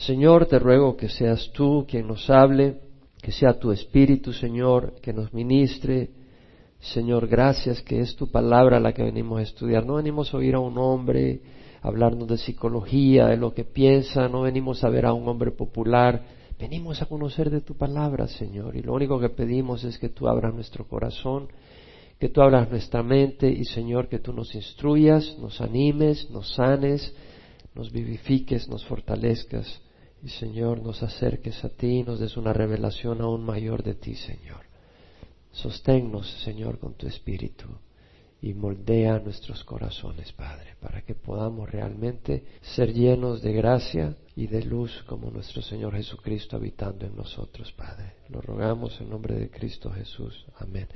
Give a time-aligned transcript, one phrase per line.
[0.00, 2.80] Señor, te ruego que seas tú quien nos hable,
[3.20, 6.08] que sea tu Espíritu, Señor, que nos ministre.
[6.78, 9.84] Señor, gracias que es tu palabra la que venimos a estudiar.
[9.84, 11.42] No venimos a oír a un hombre
[11.82, 16.24] hablarnos de psicología, de lo que piensa, no venimos a ver a un hombre popular,
[16.58, 18.76] venimos a conocer de tu palabra, Señor.
[18.76, 21.48] Y lo único que pedimos es que tú abras nuestro corazón,
[22.18, 27.14] que tú abras nuestra mente y, Señor, que tú nos instruyas, nos animes, nos sanes,
[27.74, 29.82] nos vivifiques, nos fortalezcas
[30.22, 34.14] y Señor, nos acerques a ti y nos des una revelación aún mayor de ti,
[34.14, 34.64] Señor.
[35.52, 37.66] Sosténnos, Señor, con tu Espíritu
[38.42, 44.62] y moldea nuestros corazones, Padre, para que podamos realmente ser llenos de gracia y de
[44.62, 48.14] luz como nuestro Señor Jesucristo habitando en nosotros, Padre.
[48.28, 50.46] Lo rogamos en nombre de Cristo Jesús.
[50.58, 50.86] Amén.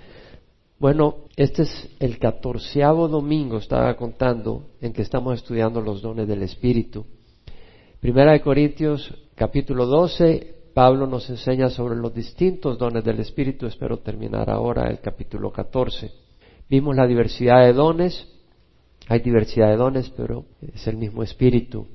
[0.79, 6.43] Bueno, este es el catorceavo domingo, estaba contando, en que estamos estudiando los dones del
[6.43, 7.07] Espíritu.
[8.05, 13.65] Primera de Corintios capítulo 12, Pablo nos enseña sobre los distintos dones del Espíritu.
[13.65, 16.13] Espero terminar ahora el capítulo 14.
[16.69, 18.29] Vimos la diversidad de dones.
[19.09, 21.87] Hay diversidad de dones, pero es el mismo Espíritu.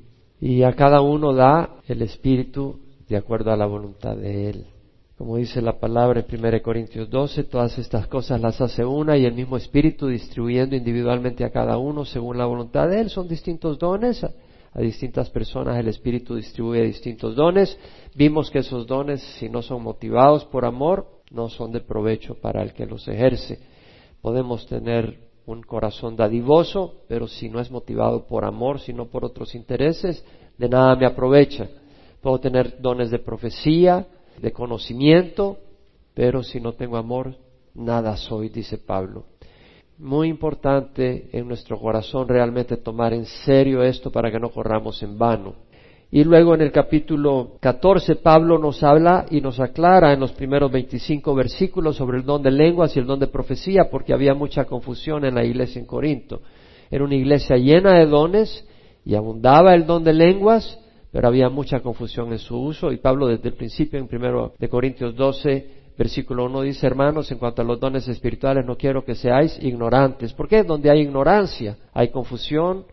[0.42, 4.66] Y a cada uno da el Espíritu de acuerdo a la voluntad de Él.
[5.16, 9.26] Como dice la palabra en 1 Corintios 12, todas estas cosas las hace una y
[9.26, 13.12] el mismo Espíritu distribuyendo individualmente a cada uno según la voluntad de Él.
[13.12, 14.26] Son distintos dones
[14.74, 17.78] a distintas personas, el Espíritu distribuye distintos dones.
[18.16, 22.62] Vimos que esos dones, si no son motivados por amor, no son de provecho para
[22.62, 23.60] el que los ejerce.
[24.22, 29.56] Podemos tener un corazón dadivoso, pero si no es motivado por amor, sino por otros
[29.56, 30.24] intereses,
[30.58, 31.68] de nada me aprovecha.
[32.22, 34.06] Puedo tener dones de profecía,
[34.40, 35.58] de conocimiento,
[36.14, 37.36] pero si no tengo amor,
[37.74, 39.26] nada soy, dice Pablo
[40.00, 45.18] muy importante en nuestro corazón realmente tomar en serio esto para que no corramos en
[45.18, 45.56] vano.
[46.10, 50.72] Y luego en el capítulo 14 Pablo nos habla y nos aclara en los primeros
[50.72, 54.66] 25 versículos sobre el don de lenguas y el don de profecía porque había mucha
[54.66, 56.42] confusión en la iglesia en Corinto.
[56.90, 58.66] Era una iglesia llena de dones
[59.06, 60.80] y abundaba el don de lenguas,
[61.12, 64.70] pero había mucha confusión en su uso y Pablo desde el principio en primero de
[64.70, 69.16] Corintios 12 Versículo 1 dice, hermanos, en cuanto a los dones espirituales, no quiero que
[69.16, 70.32] seáis ignorantes.
[70.32, 70.64] ¿Por qué?
[70.64, 72.86] Donde hay ignorancia, hay confusión,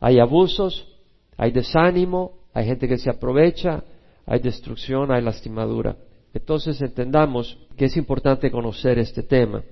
[0.00, 0.88] hay abusos,
[1.36, 3.84] hay desánimo, hay gente que se aprovecha,
[4.26, 5.94] hay destrucción, hay lastimadura.
[6.34, 9.62] Entonces entendamos que es importante conocer este tema.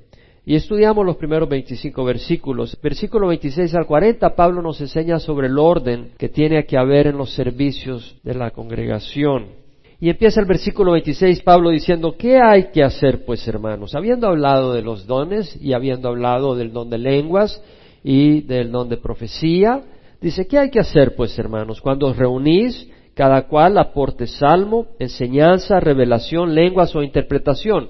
[0.45, 2.79] Y estudiamos los primeros 25 versículos.
[2.81, 7.19] Versículo 26 al 40, Pablo nos enseña sobre el orden que tiene que haber en
[7.19, 9.66] los servicios de la congregación.
[9.99, 13.95] Y empieza el versículo 26, Pablo diciendo, ¿qué hay que hacer pues hermanos?
[13.95, 17.63] Habiendo hablado de los dones y habiendo hablado del don de lenguas
[18.05, 19.83] y del don de profecía,
[20.21, 21.81] dice, ¿qué hay que hacer pues hermanos?
[21.81, 27.89] Cuando os reunís, cada cual aporte salmo, enseñanza, revelación, lenguas o interpretación,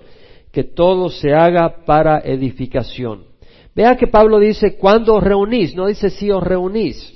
[0.52, 3.24] que todo se haga para edificación.
[3.74, 7.12] Vea que Pablo dice, cuando os reunís, no dice si os reunís,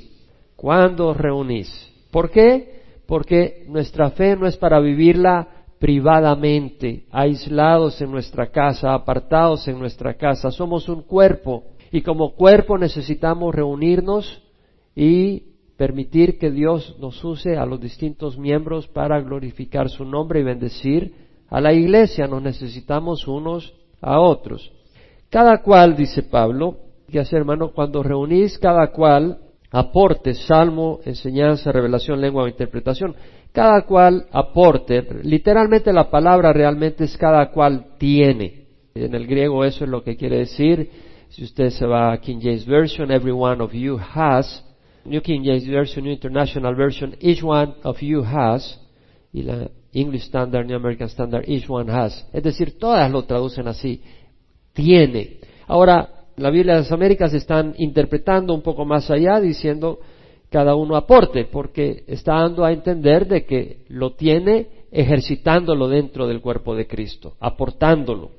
[0.56, 1.70] cuando os reunís.
[2.10, 2.79] ¿Por qué?
[3.10, 5.48] Porque nuestra fe no es para vivirla
[5.80, 10.52] privadamente, aislados en nuestra casa, apartados en nuestra casa.
[10.52, 14.40] Somos un cuerpo y como cuerpo necesitamos reunirnos
[14.94, 15.42] y
[15.76, 21.12] permitir que Dios nos use a los distintos miembros para glorificar su nombre y bendecir
[21.48, 22.28] a la iglesia.
[22.28, 24.70] Nos necesitamos unos a otros.
[25.30, 26.76] Cada cual, dice Pablo,
[27.10, 33.14] que hacer hermano, cuando reunís cada cual aporte, salmo, enseñanza, revelación, lengua o interpretación.
[33.52, 38.66] Cada cual aporte, literalmente la palabra realmente es cada cual tiene.
[38.94, 40.90] En el griego eso es lo que quiere decir.
[41.30, 44.64] Si usted se va a King James Version, every one of you has.
[45.04, 48.80] New King James Version, New International Version, each one of you has.
[49.32, 52.26] Y la English Standard, New American Standard, each one has.
[52.32, 54.02] Es decir, todas lo traducen así.
[54.72, 55.38] Tiene.
[55.66, 60.00] Ahora, la Biblia de las Américas están interpretando un poco más allá diciendo
[60.48, 66.40] cada uno aporte, porque está dando a entender de que lo tiene ejercitándolo dentro del
[66.40, 68.30] cuerpo de Cristo, aportándolo.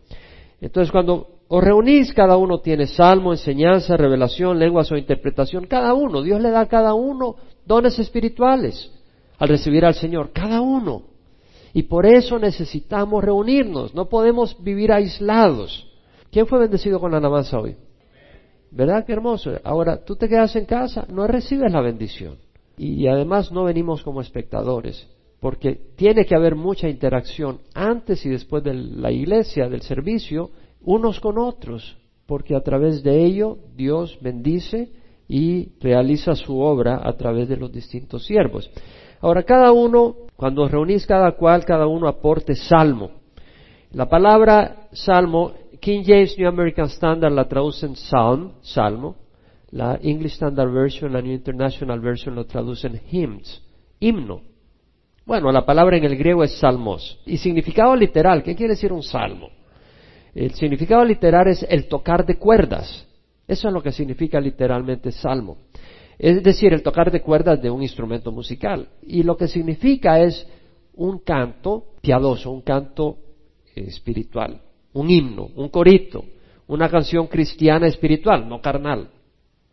[0.59, 6.21] Entonces cuando os reunís, cada uno tiene salmo, enseñanza, revelación, lenguas o interpretación, cada uno,
[6.21, 7.35] Dios le da a cada uno
[7.65, 8.91] dones espirituales
[9.37, 11.03] al recibir al Señor, cada uno.
[11.73, 15.87] Y por eso necesitamos reunirnos, no podemos vivir aislados.
[16.31, 17.75] ¿Quién fue bendecido con la alabanza hoy?
[18.71, 19.51] ¿Verdad qué hermoso?
[19.63, 22.38] Ahora, tú te quedas en casa, no recibes la bendición.
[22.77, 25.07] Y, además no venimos como espectadores,
[25.39, 30.50] porque tiene que haber mucha interacción antes y después de la iglesia, del servicio,
[30.81, 34.89] unos con otros, porque a través de ello Dios bendice
[35.27, 38.71] y realiza su obra a través de los distintos siervos.
[39.19, 43.12] Ahora, cada uno, cuando reunís cada cual, cada uno aporte salmo.
[43.91, 49.15] La palabra salmo, King James New American Standard la traducen psalm, salmo.
[49.71, 53.63] La English Standard Version, la New International Version lo traducen hymns,
[53.99, 54.41] himno.
[55.25, 57.19] Bueno, la palabra en el griego es salmos.
[57.25, 59.49] Y significado literal, ¿qué quiere decir un salmo?
[60.35, 63.07] El significado literal es el tocar de cuerdas.
[63.47, 65.57] Eso es lo que significa literalmente salmo.
[66.19, 68.87] Es decir, el tocar de cuerdas de un instrumento musical.
[69.01, 70.47] Y lo que significa es
[70.93, 73.17] un canto piadoso, un canto
[73.73, 74.61] espiritual,
[74.93, 76.23] un himno, un corito,
[76.67, 79.09] una canción cristiana espiritual, no carnal.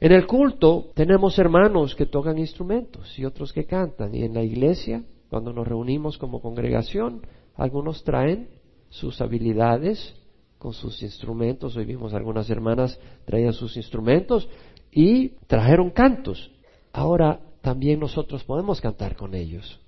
[0.01, 4.15] En el culto tenemos hermanos que tocan instrumentos y otros que cantan.
[4.15, 7.23] Y en la iglesia, cuando nos reunimos como congregación,
[7.57, 8.49] algunos traen
[8.89, 10.15] sus habilidades
[10.59, 11.77] con sus instrumentos.
[11.77, 14.49] Hoy vimos algunas hermanas traían sus instrumentos
[14.93, 16.51] y trajeron cantos.
[16.93, 19.81] Ahora también nosotros podemos cantar con ellos.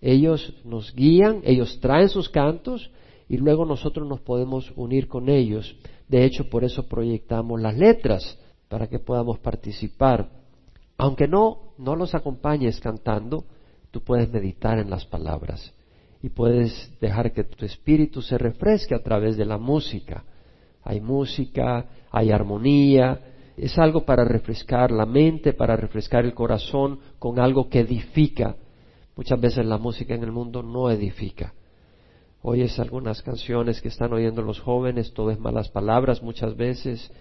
[0.00, 2.90] Ellos nos guían, ellos traen sus cantos
[3.30, 5.76] y luego nosotros nos podemos unir con ellos.
[6.08, 8.36] De hecho, por eso proyectamos las letras,
[8.68, 10.28] para que podamos participar.
[10.98, 13.44] Aunque no, no los acompañes cantando,
[13.92, 15.72] tú puedes meditar en las palabras
[16.20, 20.24] y puedes dejar que tu espíritu se refresque a través de la música.
[20.82, 23.20] Hay música, hay armonía,
[23.56, 28.56] es algo para refrescar la mente, para refrescar el corazón con algo que edifica.
[29.14, 31.54] Muchas veces la música en el mundo no edifica.
[32.42, 37.12] Oyes algunas canciones que están oyendo los jóvenes, todo es malas palabras muchas veces,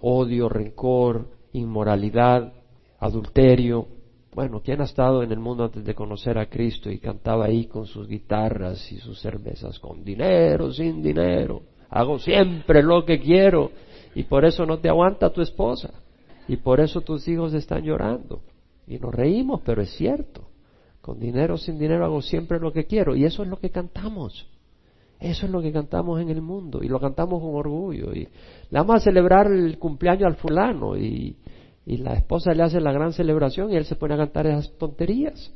[0.00, 2.52] odio, rencor, inmoralidad,
[3.00, 3.88] adulterio,
[4.38, 7.66] bueno, ¿quién ha estado en el mundo antes de conocer a Cristo y cantaba ahí
[7.66, 11.62] con sus guitarras y sus cervezas, con dinero, sin dinero?
[11.90, 13.72] Hago siempre lo que quiero
[14.14, 15.92] y por eso no te aguanta tu esposa
[16.46, 18.42] y por eso tus hijos están llorando.
[18.86, 20.48] Y nos reímos, pero es cierto.
[21.00, 24.46] Con dinero, sin dinero hago siempre lo que quiero y eso es lo que cantamos.
[25.20, 28.12] Eso es lo que cantamos en el mundo y lo cantamos con orgullo.
[28.14, 28.28] Y le
[28.70, 31.36] vamos a celebrar el cumpleaños al fulano y
[31.88, 34.70] y la esposa le hace la gran celebración y él se pone a cantar esas
[34.76, 35.50] tonterías.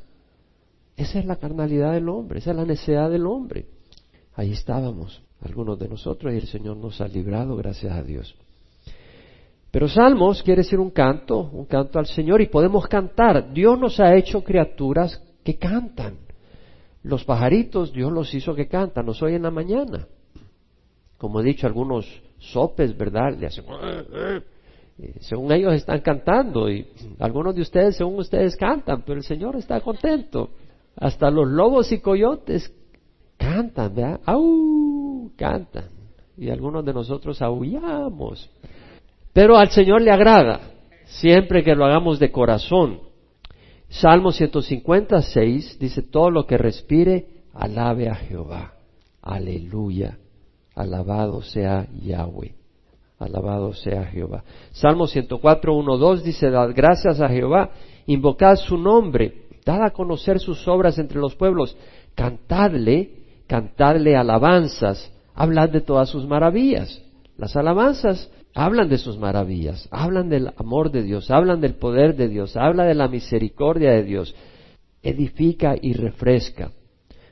[0.97, 3.67] Esa es la carnalidad del hombre, esa es la necesidad del hombre.
[4.33, 8.35] Ahí estábamos, algunos de nosotros, y el Señor nos ha librado, gracias a Dios.
[9.69, 13.53] Pero salmos quiere decir un canto, un canto al Señor, y podemos cantar.
[13.53, 16.17] Dios nos ha hecho criaturas que cantan.
[17.03, 20.07] Los pajaritos, Dios los hizo que cantan, nos oyen en la mañana.
[21.17, 22.07] Como he dicho, algunos
[22.39, 23.37] sopes, ¿verdad?
[23.37, 23.65] Le hacen
[25.21, 26.85] según ellos están cantando y
[27.19, 30.51] algunos de ustedes, según ustedes cantan, pero el Señor está contento.
[30.95, 32.71] Hasta los lobos y coyotes
[33.37, 34.21] cantan, ¿verdad?
[34.25, 35.31] ¡Au!
[35.35, 35.85] Cantan.
[36.37, 38.49] Y algunos de nosotros aullamos.
[39.33, 40.61] Pero al Señor le agrada,
[41.05, 42.99] siempre que lo hagamos de corazón.
[43.93, 48.73] Salmo 156 dice, todo lo que respire, alabe a Jehová.
[49.21, 50.17] Aleluya.
[50.73, 52.55] Alabado sea Yahweh.
[53.19, 54.43] Alabado sea Jehová.
[54.71, 57.69] Salmo 104, 1, 2 dice, dad gracias a Jehová,
[58.07, 61.77] invocad su nombre, dad a conocer sus obras entre los pueblos,
[62.15, 63.11] cantadle,
[63.45, 66.99] cantadle alabanzas, hablad de todas sus maravillas.
[67.37, 72.27] Las alabanzas hablan de sus maravillas, hablan del amor de Dios, hablan del poder de
[72.27, 74.35] Dios, habla de la misericordia de Dios,
[75.01, 76.71] edifica y refresca.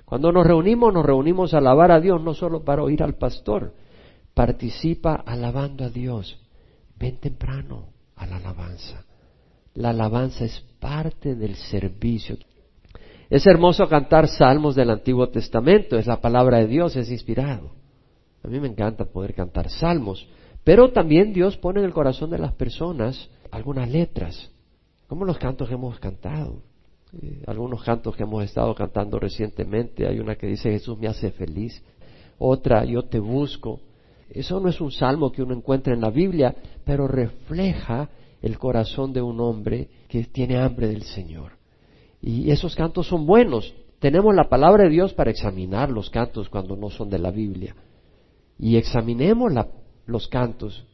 [0.06, 3.74] Cuando nos reunimos, nos reunimos a alabar a Dios, no solo para oír al pastor,
[4.34, 6.38] participa alabando a Dios.
[7.00, 9.06] Ven temprano a la alabanza.
[9.74, 12.38] La alabanza es parte del servicio.
[13.30, 17.72] Es hermoso cantar salmos del Antiguo Testamento, es la palabra de Dios, es inspirado.
[18.44, 20.28] A mí me encanta poder cantar salmos,
[20.64, 24.52] pero también Dios pone en el corazón de las personas algunas letras,
[25.08, 26.62] como los cantos que hemos cantado.
[27.22, 31.32] Eh, algunos cantos que hemos estado cantando recientemente, hay una que dice Jesús me hace
[31.32, 31.84] feliz,
[32.38, 33.82] otra yo te busco,
[34.30, 38.10] eso no es un salmo que uno encuentra en la Biblia, pero refleja
[38.42, 41.52] el corazón de un hombre que tiene hambre del Señor.
[42.22, 43.74] Y esos cantos son buenos.
[44.00, 47.76] Tenemos la palabra de Dios para examinar los cantos cuando no son de la Biblia.
[48.58, 49.52] Y examinemos
[50.12, 50.86] los cantos.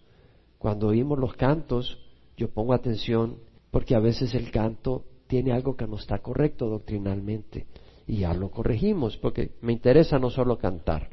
[0.58, 1.98] Cuando oímos los cantos,
[2.36, 3.38] yo pongo atención
[3.72, 7.66] porque a veces el canto tiene algo que no está correcto doctrinalmente.
[8.08, 11.10] Y ya lo corregimos porque me interesa no solo cantar,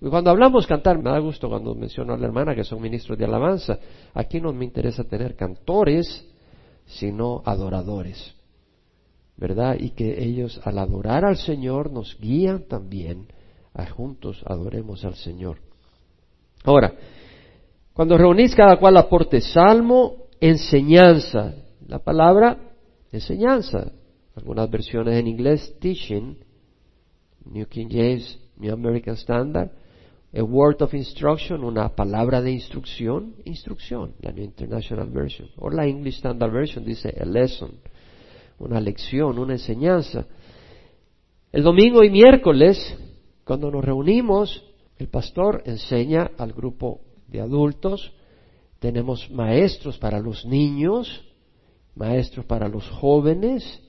[0.00, 3.24] cuando hablamos cantar, me da gusto cuando menciono a la hermana que son ministros de
[3.24, 3.78] alabanza.
[4.14, 6.24] Aquí no me interesa tener cantores,
[6.86, 8.34] sino adoradores.
[9.36, 9.76] ¿Verdad?
[9.78, 13.26] Y que ellos al adorar al Señor nos guían también
[13.74, 15.58] a juntos adoremos al Señor.
[16.64, 16.94] Ahora,
[17.98, 21.52] cuando reunís cada cual aporte salmo, enseñanza.
[21.88, 22.56] La palabra
[23.10, 23.90] enseñanza.
[24.36, 26.36] algunas versiones en inglés, teaching,
[27.44, 29.72] New King James, New American Standard,
[30.32, 35.84] a word of instruction, una palabra de instrucción, instrucción, la New International Version, o la
[35.84, 37.80] English Standard Version dice a lesson,
[38.60, 40.24] una lección, una enseñanza.
[41.50, 42.78] El domingo y miércoles,
[43.42, 44.62] cuando nos reunimos,
[44.98, 48.12] el pastor enseña al grupo de adultos,
[48.78, 51.24] tenemos maestros para los niños,
[51.94, 53.80] maestros para los jóvenes,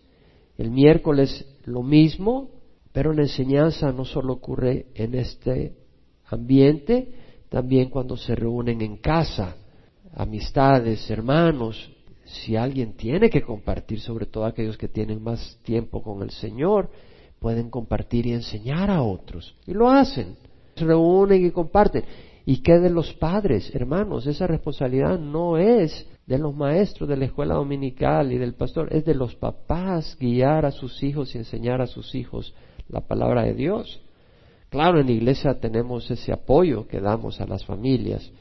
[0.57, 2.49] el miércoles lo mismo,
[2.91, 5.75] pero la enseñanza no solo ocurre en este
[6.25, 7.13] ambiente,
[7.49, 9.55] también cuando se reúnen en casa,
[10.13, 11.91] amistades, hermanos,
[12.25, 16.89] si alguien tiene que compartir, sobre todo aquellos que tienen más tiempo con el Señor,
[17.39, 19.55] pueden compartir y enseñar a otros.
[19.65, 20.35] Y lo hacen.
[20.75, 22.03] Se reúnen y comparten.
[22.45, 24.25] ¿Y qué de los padres, hermanos?
[24.27, 29.03] Esa responsabilidad no es de los maestros de la escuela dominical y del pastor, es
[29.03, 32.53] de los papás guiar a sus hijos y enseñar a sus hijos
[32.87, 34.01] la palabra de Dios.
[34.69, 38.31] Claro, en la iglesia tenemos ese apoyo que damos a las familias,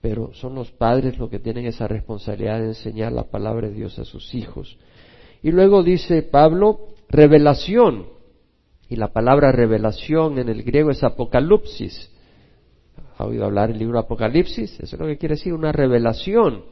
[0.00, 3.98] pero son los padres los que tienen esa responsabilidad de enseñar la palabra de Dios
[3.98, 4.78] a sus hijos.
[5.42, 8.06] Y luego dice Pablo, revelación.
[8.88, 12.10] Y la palabra revelación en el griego es apocalipsis.
[13.16, 14.80] ¿Ha oído hablar el libro Apocalipsis?
[14.80, 16.64] Eso es lo que quiere decir, una revelación.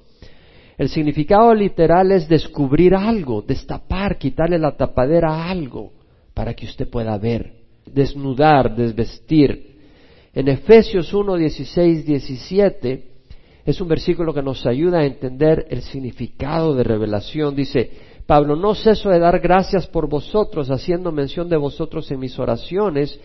[0.77, 5.93] El significado literal es descubrir algo, destapar, quitarle la tapadera a algo
[6.35, 7.53] para que usted pueda ver,
[7.87, 9.77] desnudar, desvestir.
[10.35, 13.13] En Efesios 1, 16, 17
[13.65, 17.55] es un versículo que nos ayuda a entender el significado de revelación.
[17.55, 17.91] Dice,
[18.27, 23.21] Pablo, no ceso de dar gracias por vosotros, haciendo mención de vosotros en mis oraciones,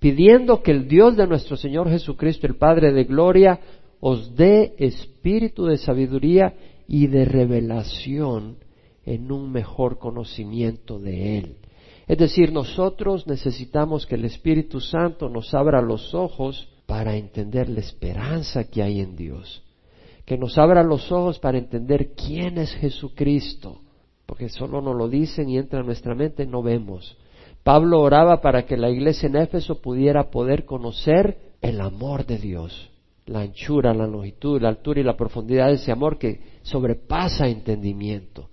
[0.00, 3.60] pidiendo que el Dios de nuestro Señor Jesucristo, el Padre de Gloria,
[4.00, 6.54] os dé espíritu de sabiduría
[6.88, 8.56] y de revelación
[9.04, 11.56] en un mejor conocimiento de Él.
[12.08, 17.80] Es decir, nosotros necesitamos que el Espíritu Santo nos abra los ojos para entender la
[17.80, 19.62] esperanza que hay en Dios,
[20.24, 23.82] que nos abra los ojos para entender quién es Jesucristo,
[24.26, 27.16] porque solo nos lo dicen y entra en nuestra mente no vemos.
[27.62, 32.90] Pablo oraba para que la iglesia en Éfeso pudiera poder conocer el amor de Dios,
[33.26, 38.48] la anchura, la longitud, la altura y la profundidad de ese amor que sobrepasa entendimiento.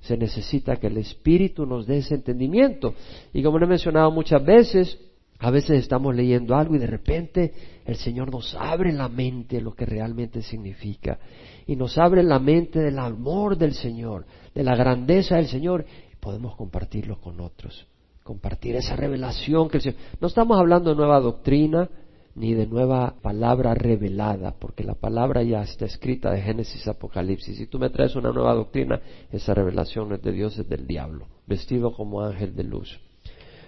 [0.00, 2.94] Se necesita que el Espíritu nos dé ese entendimiento.
[3.34, 4.98] Y como lo he mencionado muchas veces,
[5.38, 7.52] a veces estamos leyendo algo y de repente
[7.84, 11.18] el Señor nos abre la mente lo que realmente significa.
[11.66, 15.84] Y nos abre la mente del amor del Señor, de la grandeza del Señor.
[16.10, 17.86] Y podemos compartirlo con otros.
[18.30, 19.98] Compartir esa revelación que el Señor.
[20.20, 21.90] No estamos hablando de nueva doctrina,
[22.36, 27.56] ni de nueva palabra revelada, porque la palabra ya está escrita de Génesis Apocalipsis.
[27.56, 29.00] Si tú me traes una nueva doctrina,
[29.32, 33.00] esa revelación no es de Dios, es del diablo, vestido como ángel de luz.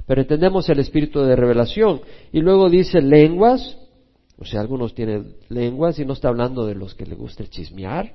[0.06, 2.00] Pero entendemos el espíritu de revelación.
[2.30, 3.76] Y luego dice lenguas,
[4.38, 8.12] o sea, algunos tienen lenguas y no está hablando de los que le gusta chismear.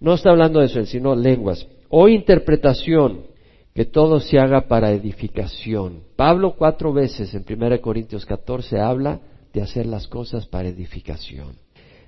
[0.00, 1.68] No está hablando de eso, sino lenguas.
[1.90, 3.26] O interpretación,
[3.74, 6.02] que todo se haga para edificación.
[6.16, 9.20] Pablo cuatro veces en 1 Corintios 14 habla
[9.52, 11.56] de hacer las cosas para edificación.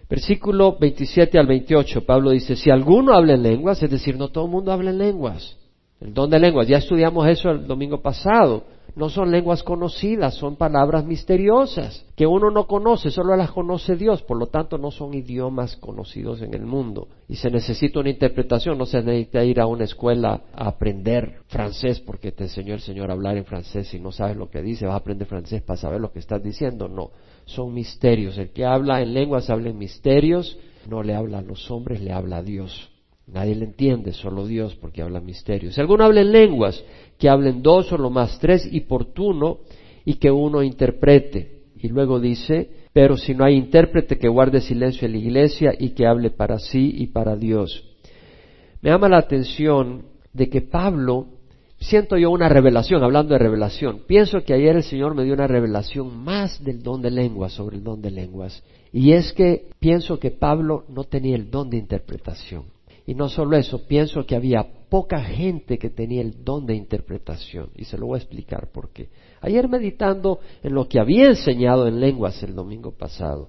[0.08, 4.46] Versículo 27 al 28, Pablo dice, si alguno habla en lenguas, es decir, no todo
[4.46, 5.56] el mundo habla en lenguas.
[6.00, 8.64] El don de lenguas, ya estudiamos eso el domingo pasado
[8.96, 14.22] no son lenguas conocidas, son palabras misteriosas que uno no conoce, solo las conoce Dios,
[14.22, 17.08] por lo tanto no son idiomas conocidos en el mundo.
[17.28, 22.00] Y se necesita una interpretación, no se necesita ir a una escuela a aprender francés
[22.00, 24.86] porque te enseñó el Señor a hablar en francés y no sabes lo que dice,
[24.86, 26.88] vas a aprender francés para saber lo que estás diciendo.
[26.88, 27.10] No,
[27.44, 28.36] son misterios.
[28.38, 32.12] El que habla en lenguas habla en misterios, no le habla a los hombres, le
[32.12, 32.90] habla a Dios.
[33.26, 35.74] Nadie le entiende, solo Dios, porque habla misterios.
[35.74, 36.82] Si alguno habla en lenguas,
[37.18, 39.58] que hablen dos o lo más tres y portuno
[40.04, 41.60] y que uno interprete.
[41.76, 45.90] Y luego dice, pero si no hay intérprete que guarde silencio en la iglesia y
[45.90, 47.84] que hable para sí y para Dios.
[48.82, 51.26] Me llama la atención de que Pablo,
[51.78, 55.46] siento yo una revelación, hablando de revelación, pienso que ayer el Señor me dio una
[55.46, 58.62] revelación más del don de lenguas, sobre el don de lenguas.
[58.92, 62.64] Y es que pienso que Pablo no tenía el don de interpretación.
[63.06, 67.70] Y no solo eso, pienso que había poca gente que tenía el don de interpretación.
[67.76, 69.08] Y se lo voy a explicar por qué.
[69.40, 73.48] Ayer meditando en lo que había enseñado en lenguas el domingo pasado.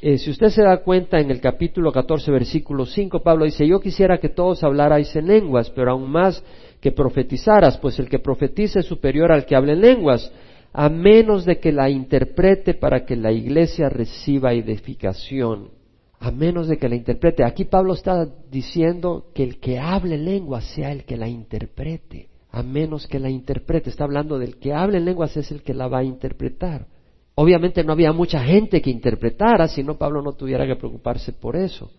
[0.00, 3.80] Eh, si usted se da cuenta en el capítulo 14, versículo 5, Pablo dice, yo
[3.80, 6.42] quisiera que todos hablarais en lenguas, pero aún más
[6.80, 10.32] que profetizaras, pues el que profetiza es superior al que habla en lenguas,
[10.72, 15.75] a menos de que la interprete para que la iglesia reciba edificación
[16.18, 17.44] a menos de que la interprete.
[17.44, 22.62] Aquí Pablo está diciendo que el que hable lengua sea el que la interprete, a
[22.62, 23.90] menos que la interprete.
[23.90, 26.86] Está hablando del que habla en lenguas es el que la va a interpretar.
[27.34, 31.54] Obviamente no había mucha gente que interpretara, si no Pablo no tuviera que preocuparse por
[31.54, 31.90] eso.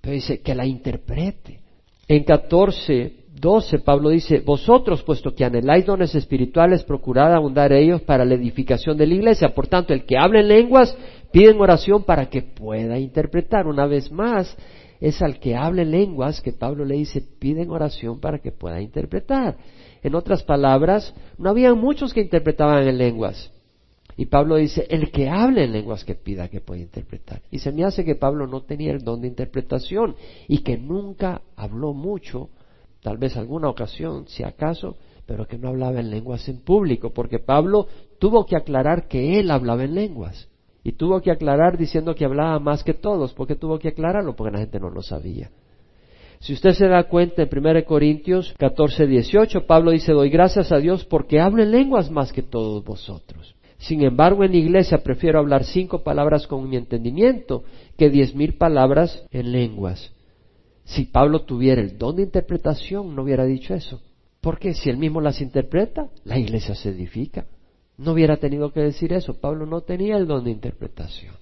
[0.00, 1.60] Pero dice que la interprete.
[2.08, 8.24] En 14, 12 Pablo dice, vosotros, puesto que anheláis dones espirituales, procurad abundar ellos para
[8.24, 9.54] la edificación de la iglesia.
[9.54, 10.96] Por tanto, el que habla en lenguas,
[11.32, 13.66] piden oración para que pueda interpretar.
[13.66, 14.56] Una vez más,
[15.00, 19.56] es al que hable lenguas que Pablo le dice, piden oración para que pueda interpretar.
[20.02, 23.50] En otras palabras, no había muchos que interpretaban en lenguas.
[24.16, 27.40] Y Pablo dice, el que hable en lenguas que pida que pueda interpretar.
[27.50, 30.14] Y se me hace que Pablo no tenía el don de interpretación
[30.46, 32.50] y que nunca habló mucho,
[33.02, 37.38] tal vez alguna ocasión, si acaso, pero que no hablaba en lenguas en público, porque
[37.38, 37.86] Pablo
[38.18, 40.49] tuvo que aclarar que él hablaba en lenguas.
[40.82, 43.34] Y tuvo que aclarar diciendo que hablaba más que todos.
[43.34, 44.34] ¿Por qué tuvo que aclararlo?
[44.34, 45.50] Porque la gente no lo sabía.
[46.40, 50.78] Si usted se da cuenta en 1 Corintios 14, 18, Pablo dice, doy gracias a
[50.78, 53.54] Dios porque hablo en lenguas más que todos vosotros.
[53.76, 57.64] Sin embargo, en iglesia prefiero hablar cinco palabras con mi entendimiento
[57.98, 60.12] que diez mil palabras en lenguas.
[60.84, 64.00] Si Pablo tuviera el don de interpretación, no hubiera dicho eso.
[64.40, 67.46] Porque si él mismo las interpreta, la iglesia se edifica.
[68.00, 69.34] No hubiera tenido que decir eso.
[69.34, 71.34] Pablo no tenía el don de interpretación.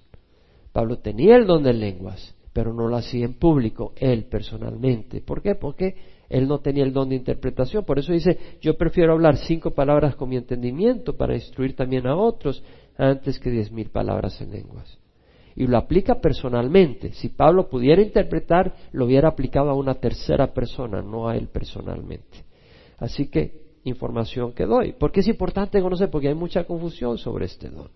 [0.73, 5.21] Pablo tenía el don de lenguas, pero no lo hacía en público, él personalmente.
[5.21, 5.55] ¿Por qué?
[5.55, 5.95] Porque
[6.29, 7.85] él no tenía el don de interpretación.
[7.85, 12.17] Por eso dice, yo prefiero hablar cinco palabras con mi entendimiento para instruir también a
[12.17, 12.61] otros
[12.97, 14.99] antes que diez mil palabras en lenguas.
[15.55, 17.13] Y lo aplica personalmente.
[17.13, 22.45] Si Pablo pudiera interpretar, lo hubiera aplicado a una tercera persona, no a él personalmente.
[22.99, 24.95] Así que información que doy.
[24.99, 27.89] Porque es importante conocer, porque hay mucha confusión sobre este don.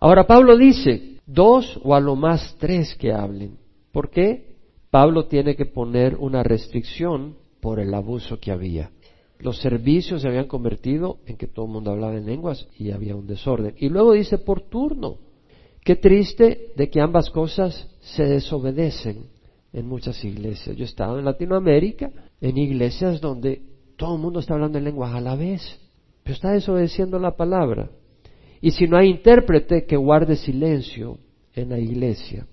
[0.00, 3.56] Ahora Pablo dice, dos o a lo más tres que hablen.
[3.92, 4.52] ¿Por qué?
[4.90, 8.90] Pablo tiene que poner una restricción por el abuso que había.
[9.38, 13.16] Los servicios se habían convertido en que todo el mundo hablaba en lenguas y había
[13.16, 13.74] un desorden.
[13.78, 15.18] Y luego dice por turno.
[15.84, 19.26] Qué triste de que ambas cosas se desobedecen
[19.72, 20.76] en muchas iglesias.
[20.76, 23.62] Yo he estado en Latinoamérica, en iglesias donde
[24.02, 25.62] todo el mundo está hablando en lenguas a la vez,
[26.24, 27.88] pero está desobedeciendo la palabra.
[28.60, 31.18] Y si no hay intérprete, que guarde silencio
[31.54, 32.48] en la iglesia.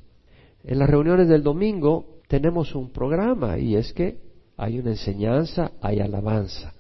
[0.63, 4.19] En las reuniones del domingo tenemos un programa y es que
[4.57, 6.71] hay una enseñanza, hay alabanza.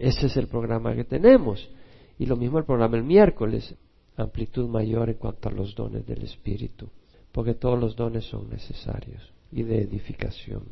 [0.00, 1.70] Ese es el programa que tenemos.
[2.18, 3.72] Y lo mismo el programa el miércoles,
[4.16, 6.88] amplitud mayor en cuanto a los dones del Espíritu,
[7.30, 10.64] porque todos los dones son necesarios y de edificación.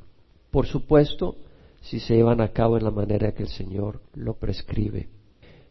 [0.50, 1.37] Por supuesto,
[1.85, 5.09] si se llevan a cabo en la manera que el Señor lo prescribe.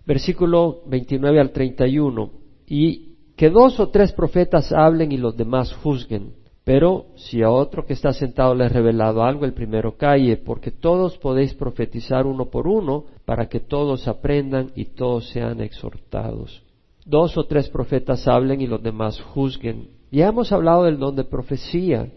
[0.06, 2.32] Versículo 29 al 31.
[2.68, 6.34] Y que dos o tres profetas hablen y los demás juzguen.
[6.64, 10.72] Pero si a otro que está sentado le he revelado algo, el primero calle, porque
[10.72, 16.64] todos podéis profetizar uno por uno, para que todos aprendan y todos sean exhortados.
[17.06, 19.90] Dos o tres profetas hablen y los demás juzguen.
[20.12, 22.10] Ya hemos hablado del don de profecía.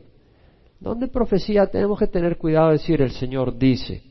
[0.81, 4.03] ¿Dónde profecía tenemos que tener cuidado de decir el Señor dice.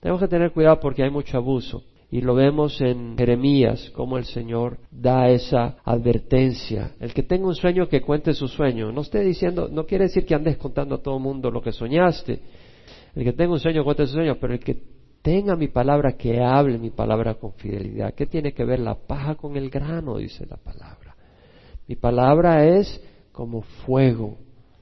[0.00, 1.82] Tenemos que tener cuidado porque hay mucho abuso.
[2.10, 6.92] Y lo vemos en Jeremías, como el Señor da esa advertencia.
[7.00, 8.92] El que tenga un sueño, que cuente su sueño.
[8.92, 11.72] No esté diciendo, no quiere decir que andes contando a todo el mundo lo que
[11.72, 12.40] soñaste.
[13.14, 14.80] El que tenga un sueño, cuente su sueño, pero el que
[15.20, 18.14] tenga mi palabra, que hable mi palabra con fidelidad.
[18.14, 20.16] ¿Qué tiene que ver la paja con el grano?
[20.16, 21.14] Dice la palabra.
[21.86, 24.38] Mi palabra es como fuego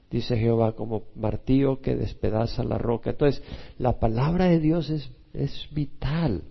[0.09, 3.11] dice Jehová, como martillo que despedaza la roca.
[3.11, 3.43] Entonces,
[3.77, 6.43] la palabra de Dios es, es vital.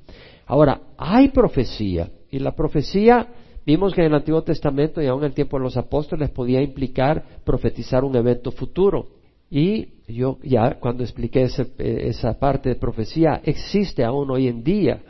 [0.46, 3.28] Ahora, hay profecía, y la profecía,
[3.64, 6.60] vimos que en el Antiguo Testamento y aún en el tiempo de los apóstoles podía
[6.62, 9.08] implicar profetizar un evento futuro.
[9.50, 11.46] Y yo ya cuando expliqué
[11.78, 15.00] esa parte de profecía, existe aún hoy en día.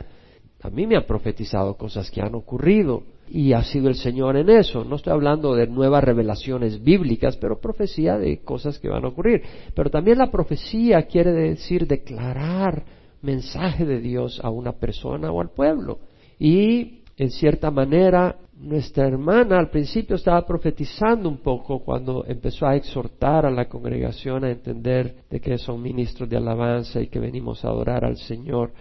[0.61, 4.49] A mí me han profetizado cosas que han ocurrido y ha sido el Señor en
[4.49, 4.83] eso.
[4.83, 9.41] No estoy hablando de nuevas revelaciones bíblicas, pero profecía de cosas que van a ocurrir.
[9.73, 12.83] Pero también la profecía quiere decir declarar
[13.21, 15.99] mensaje de Dios a una persona o al pueblo.
[16.39, 22.75] Y en cierta manera, nuestra hermana al principio estaba profetizando un poco cuando empezó a
[22.75, 27.63] exhortar a la congregación a entender de que son ministros de alabanza y que venimos
[27.63, 28.71] a adorar al Señor.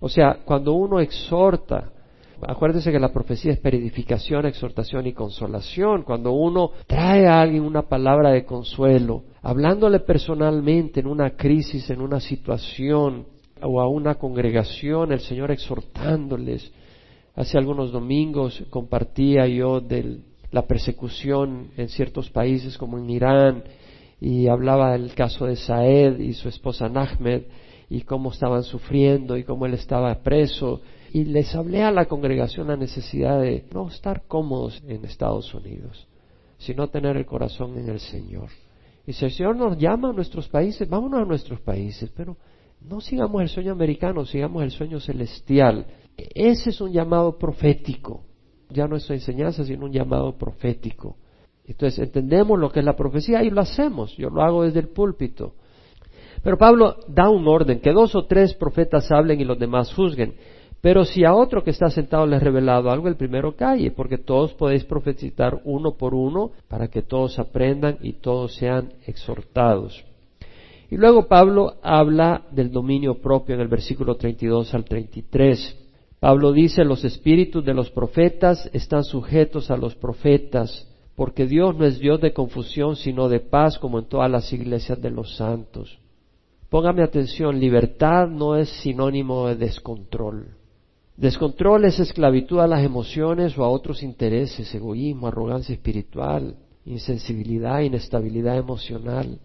[0.00, 1.92] O sea, cuando uno exhorta,
[2.46, 6.02] acuérdese que la profecía es peridificación, exhortación y consolación.
[6.02, 12.00] Cuando uno trae a alguien una palabra de consuelo, hablándole personalmente en una crisis, en
[12.00, 13.26] una situación,
[13.62, 16.72] o a una congregación, el Señor exhortándoles.
[17.34, 20.18] Hace algunos domingos compartía yo de
[20.50, 23.64] la persecución en ciertos países como en Irán
[24.20, 27.44] y hablaba del caso de Saed y su esposa Nahmed
[27.88, 30.82] y cómo estaban sufriendo y cómo él estaba preso.
[31.14, 36.08] Y les hablé a la congregación la necesidad de no estar cómodos en Estados Unidos,
[36.56, 38.48] sino tener el corazón en el Señor.
[39.06, 42.38] Y si el Señor nos llama a nuestros países, vámonos a nuestros países, pero
[42.80, 45.84] no sigamos el sueño americano, sigamos el sueño celestial.
[46.16, 48.22] Ese es un llamado profético,
[48.70, 51.18] ya no es una enseñanza, sino un llamado profético.
[51.66, 54.16] Entonces entendemos lo que es la profecía y lo hacemos.
[54.16, 55.56] Yo lo hago desde el púlpito.
[56.42, 60.34] Pero Pablo da un orden, que dos o tres profetas hablen y los demás juzguen.
[60.82, 64.18] Pero si a otro que está sentado le he revelado algo, el primero calle, porque
[64.18, 70.04] todos podéis profetizar uno por uno para que todos aprendan y todos sean exhortados.
[70.90, 75.78] Y luego Pablo habla del dominio propio en el versículo 32 al 33.
[76.18, 81.84] Pablo dice, los espíritus de los profetas están sujetos a los profetas, porque Dios no
[81.84, 86.00] es Dios de confusión, sino de paz, como en todas las iglesias de los santos.
[86.68, 90.61] Póngame atención, libertad no es sinónimo de descontrol.
[91.16, 98.56] Descontrol es esclavitud a las emociones o a otros intereses, egoísmo, arrogancia espiritual, insensibilidad, inestabilidad
[98.56, 99.38] emocional.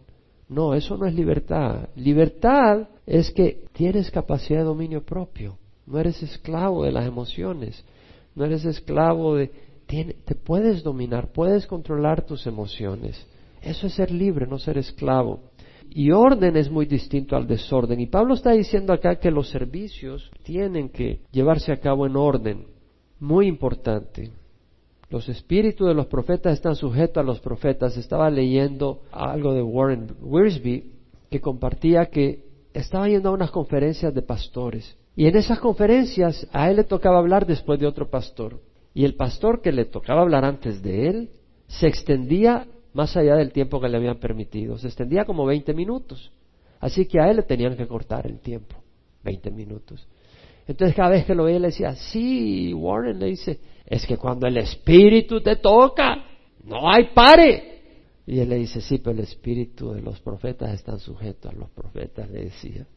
[0.50, 1.90] No, eso no es libertad.
[1.96, 5.58] Libertad es que tienes capacidad de dominio propio.
[5.86, 7.84] No eres esclavo de las emociones.
[8.34, 9.52] No eres esclavo de...
[9.88, 13.26] te puedes dominar, puedes controlar tus emociones.
[13.62, 15.42] Eso es ser libre, no ser esclavo.
[15.90, 18.00] Y orden es muy distinto al desorden.
[18.00, 22.68] Y Pablo está diciendo acá que los servicios tienen que llevarse a cabo en orden.
[23.20, 24.32] Muy importante.
[25.10, 27.98] Los espíritus de los profetas están sujetos a los profetas.
[27.98, 30.84] Estaba leyendo algo de Warren Wiersbe
[31.30, 34.98] que compartía que estaba yendo a unas conferencias de pastores.
[35.16, 38.60] Y en esas conferencias a él le tocaba hablar después de otro pastor.
[38.94, 41.30] Y el pastor que le tocaba hablar antes de él
[41.68, 44.76] se extendía más allá del tiempo que le habían permitido.
[44.80, 46.32] Se extendía como 20 minutos.
[46.80, 48.76] Así que a él le tenían que cortar el tiempo,
[49.24, 50.08] 20 minutos.
[50.68, 54.48] Entonces cada vez que lo veía le decía, sí, Warren le dice, es que cuando
[54.48, 56.26] el espíritu te toca,
[56.64, 57.82] no hay pare.
[58.26, 61.70] Y él le dice, sí, pero el espíritu de los profetas están sujetos a los
[61.70, 62.88] profetas, le decía.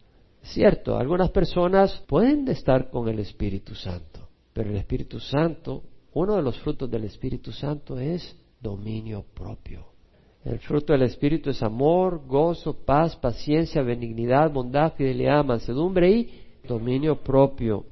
[0.43, 5.83] Cierto, algunas personas pueden estar con el Espíritu Santo, pero el Espíritu Santo,
[6.15, 9.90] uno de los frutos del Espíritu Santo es dominio propio.
[10.45, 16.31] El fruto del Espíritu es amor, gozo, paz, paciencia, benignidad, bondad, fidelidad, mansedumbre y
[16.67, 17.85] dominio propio.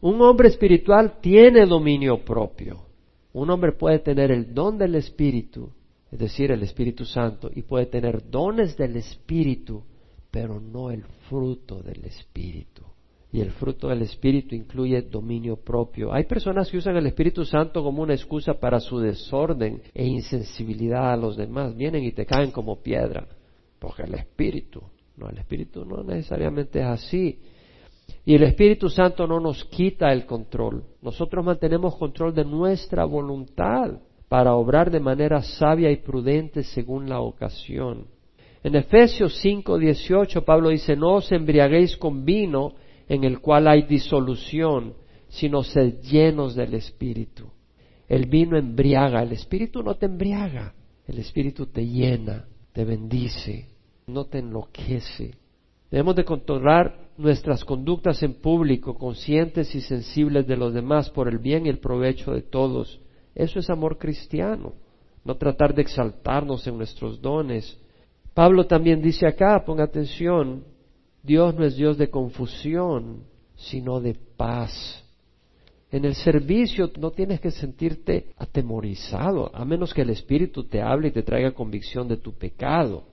[0.00, 2.86] Un hombre espiritual tiene dominio propio.
[3.32, 5.70] Un hombre puede tener el don del Espíritu,
[6.10, 9.82] es decir, el Espíritu Santo, y puede tener dones del Espíritu,
[10.30, 12.93] pero no el fruto del Espíritu
[13.34, 16.14] y el fruto del Espíritu incluye dominio propio.
[16.14, 21.12] Hay personas que usan el Espíritu Santo como una excusa para su desorden e insensibilidad
[21.12, 21.74] a los demás.
[21.74, 23.26] Vienen y te caen como piedra,
[23.80, 24.84] porque el Espíritu,
[25.16, 27.40] no, el Espíritu no necesariamente es así.
[28.24, 30.84] Y el Espíritu Santo no nos quita el control.
[31.02, 37.18] Nosotros mantenemos control de nuestra voluntad para obrar de manera sabia y prudente según la
[37.18, 38.06] ocasión.
[38.62, 42.74] En Efesios 5:18 Pablo dice, no os embriaguéis con vino,
[43.08, 44.94] en el cual hay disolución,
[45.28, 47.50] sino sed llenos del Espíritu.
[48.08, 50.74] El vino embriaga, el Espíritu no te embriaga,
[51.06, 53.68] el Espíritu te llena, te bendice,
[54.06, 55.34] no te enloquece.
[55.90, 61.38] Debemos de controlar nuestras conductas en público, conscientes y sensibles de los demás por el
[61.38, 63.00] bien y el provecho de todos.
[63.34, 64.74] Eso es amor cristiano,
[65.24, 67.78] no tratar de exaltarnos en nuestros dones.
[68.34, 70.64] Pablo también dice acá, ponga atención,
[71.24, 73.24] Dios no es Dios de confusión,
[73.56, 75.02] sino de paz.
[75.90, 81.08] En el servicio no tienes que sentirte atemorizado, a menos que el Espíritu te hable
[81.08, 83.04] y te traiga convicción de tu pecado.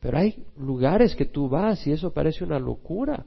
[0.00, 3.24] Pero hay lugares que tú vas y eso parece una locura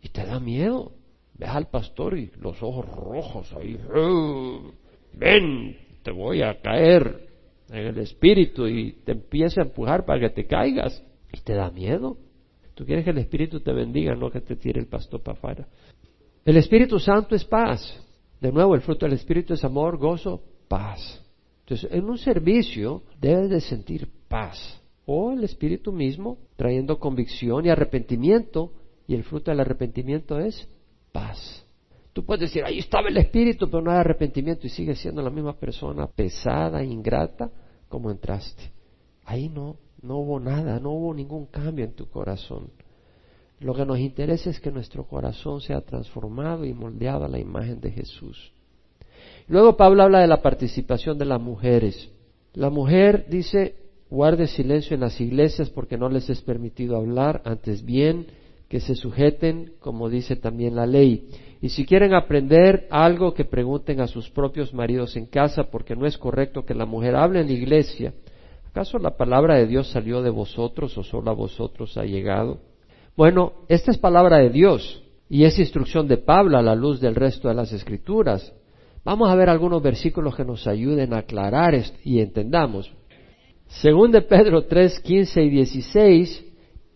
[0.00, 0.92] y te da miedo.
[1.34, 3.76] Ves al pastor y los ojos rojos ahí.
[5.14, 7.28] Ven, te voy a caer
[7.68, 11.70] en el Espíritu y te empieza a empujar para que te caigas y te da
[11.70, 12.16] miedo.
[12.74, 15.68] Tú quieres que el Espíritu te bendiga, no que te tire el pastor para afuera.
[16.44, 18.00] El Espíritu Santo es paz.
[18.40, 21.22] De nuevo, el fruto del Espíritu es amor, gozo, paz.
[21.60, 24.80] Entonces, en un servicio debes de sentir paz.
[25.06, 28.72] O el Espíritu mismo trayendo convicción y arrepentimiento.
[29.06, 30.68] Y el fruto del arrepentimiento es
[31.12, 31.64] paz.
[32.12, 35.30] Tú puedes decir, ahí estaba el Espíritu, pero no hay arrepentimiento y sigues siendo la
[35.30, 37.50] misma persona pesada, ingrata,
[37.88, 38.70] como entraste.
[39.24, 39.76] Ahí no.
[40.02, 42.70] No hubo nada, no hubo ningún cambio en tu corazón.
[43.60, 47.80] Lo que nos interesa es que nuestro corazón sea transformado y moldeado a la imagen
[47.80, 48.52] de Jesús.
[49.46, 52.10] Luego Pablo habla de la participación de las mujeres.
[52.54, 53.76] La mujer dice,
[54.10, 58.26] guarde silencio en las iglesias porque no les es permitido hablar, antes bien
[58.68, 61.28] que se sujeten, como dice también la ley.
[61.60, 66.06] Y si quieren aprender algo, que pregunten a sus propios maridos en casa, porque no
[66.06, 68.14] es correcto que la mujer hable en la iglesia.
[68.72, 72.58] ¿Acaso la palabra de Dios salió de vosotros o solo a vosotros ha llegado?
[73.14, 77.14] Bueno, esta es palabra de Dios y es instrucción de Pablo a la luz del
[77.14, 78.50] resto de las escrituras.
[79.04, 82.90] Vamos a ver algunos versículos que nos ayuden a aclarar esto y entendamos.
[83.66, 86.44] Según de Pedro 3, 15 y 16,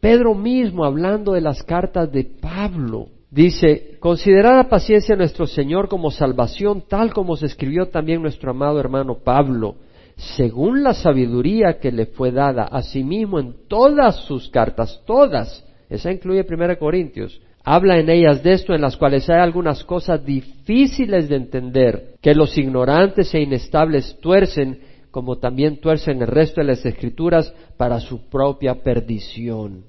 [0.01, 5.91] Pedro mismo hablando de las cartas de Pablo, dice, considerad la paciencia de nuestro Señor
[5.91, 9.77] como salvación, tal como se escribió también nuestro amado hermano Pablo,
[10.16, 15.64] según la sabiduría que le fue dada a sí mismo en todas sus cartas, todas,
[15.90, 20.24] esa incluye 1 Corintios, habla en ellas de esto, en las cuales hay algunas cosas
[20.24, 26.68] difíciles de entender, que los ignorantes e inestables tuercen, como también tuercen el resto de
[26.68, 29.85] las escrituras para su propia perdición.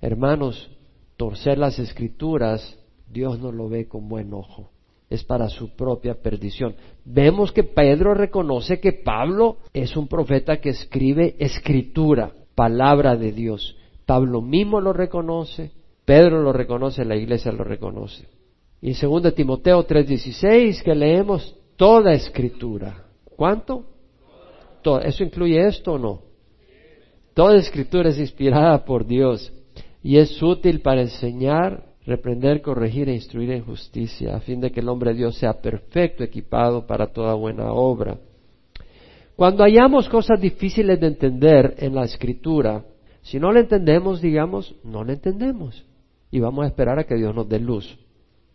[0.00, 0.70] Hermanos,
[1.16, 2.78] torcer las escrituras,
[3.10, 4.70] Dios no lo ve con buen ojo.
[5.08, 6.74] Es para su propia perdición.
[7.04, 13.76] Vemos que Pedro reconoce que Pablo es un profeta que escribe escritura, palabra de Dios.
[14.04, 15.70] Pablo mismo lo reconoce,
[16.04, 18.26] Pedro lo reconoce, la iglesia lo reconoce.
[18.80, 23.04] Y en 2 Timoteo 3:16 que leemos toda escritura.
[23.24, 23.84] ¿Cuánto?
[25.02, 26.22] ¿Eso incluye esto o no?
[27.34, 29.52] Toda escritura es inspirada por Dios
[30.02, 34.80] y es útil para enseñar, reprender, corregir e instruir en justicia, a fin de que
[34.80, 38.18] el hombre de Dios sea perfecto, equipado para toda buena obra.
[39.36, 42.84] Cuando hallamos cosas difíciles de entender en la escritura,
[43.22, 45.84] si no la entendemos, digamos, no la entendemos.
[46.30, 47.98] Y vamos a esperar a que Dios nos dé luz.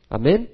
[0.10, 0.50] Amén.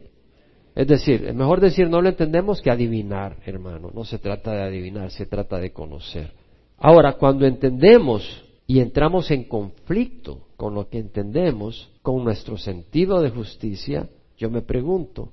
[0.76, 3.92] Es decir, es mejor decir no lo entendemos que adivinar, hermano.
[3.94, 6.32] No se trata de adivinar, se trata de conocer.
[6.78, 13.30] Ahora, cuando entendemos y entramos en conflicto con lo que entendemos, con nuestro sentido de
[13.30, 15.32] justicia, yo me pregunto,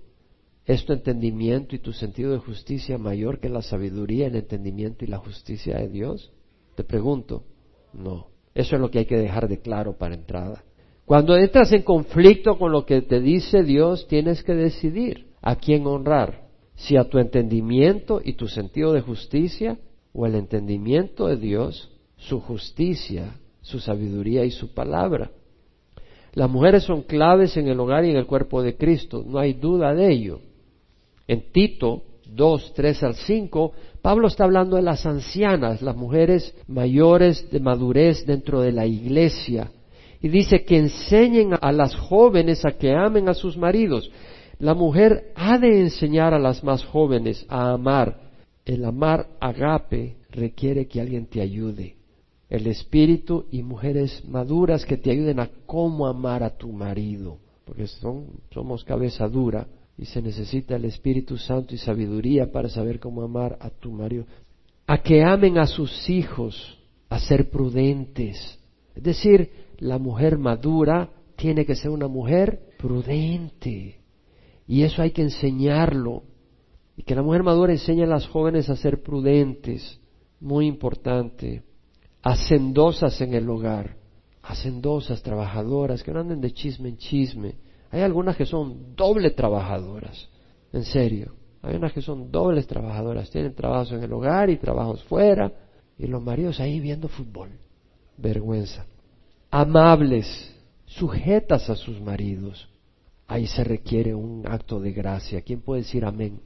[0.67, 5.09] ¿es tu entendimiento y tu sentido de justicia mayor que la sabiduría, el entendimiento y
[5.09, 6.33] la justicia de Dios?
[6.75, 7.45] Te pregunto,
[7.95, 8.27] no.
[8.55, 10.65] Eso es lo que hay que dejar de claro para entrada.
[11.07, 15.87] Cuando entras en conflicto con lo que te dice Dios, tienes que decidir a quién
[15.87, 19.79] honrar, si a tu entendimiento y tu sentido de justicia
[20.13, 25.31] o el entendimiento de Dios su justicia, su sabiduría y su palabra.
[26.37, 29.55] Las mujeres son claves en el hogar y en el cuerpo de Cristo, no hay
[29.55, 30.41] duda de ello.
[31.27, 33.73] En Tito 2, 3 al 5,
[34.03, 39.71] Pablo está hablando de las ancianas, las mujeres mayores de madurez dentro de la iglesia.
[40.21, 44.11] Y dice que enseñen a las jóvenes a que amen a sus maridos.
[44.59, 48.15] La mujer ha de enseñar a las más jóvenes a amar.
[48.67, 51.96] El amar agape requiere que alguien te ayude
[52.49, 57.87] el espíritu y mujeres maduras que te ayuden a cómo amar a tu marido, porque
[57.87, 59.67] son, somos cabeza dura
[59.99, 64.27] y se necesita el Espíritu Santo y sabiduría para saber cómo amar a tu marido.
[64.87, 66.79] A que amen a sus hijos,
[67.09, 68.59] a ser prudentes.
[68.95, 74.01] Es decir, la mujer madura tiene que ser una mujer prudente.
[74.69, 76.23] Y eso hay que enseñarlo.
[76.97, 79.99] Y que la mujer madura enseñe a las jóvenes a ser prudentes.
[80.41, 81.63] Muy importante
[82.27, 83.95] hacendosas en el hogar,
[84.43, 87.55] hacendosas, trabajadoras, que no anden de chisme en chisme.
[87.93, 90.29] Hay algunas que son doble trabajadoras,
[90.73, 91.35] en serio.
[91.63, 95.53] Hay unas que son dobles trabajadoras, tienen trabajos en el hogar y trabajos fuera,
[95.97, 97.51] y los maridos ahí viendo fútbol.
[98.17, 98.87] Vergüenza.
[99.49, 100.27] Amables,
[100.85, 102.69] sujetas a sus maridos.
[103.29, 105.43] Ahí se requiere un acto de gracia.
[105.43, 106.41] ¿Quién puede decir amén?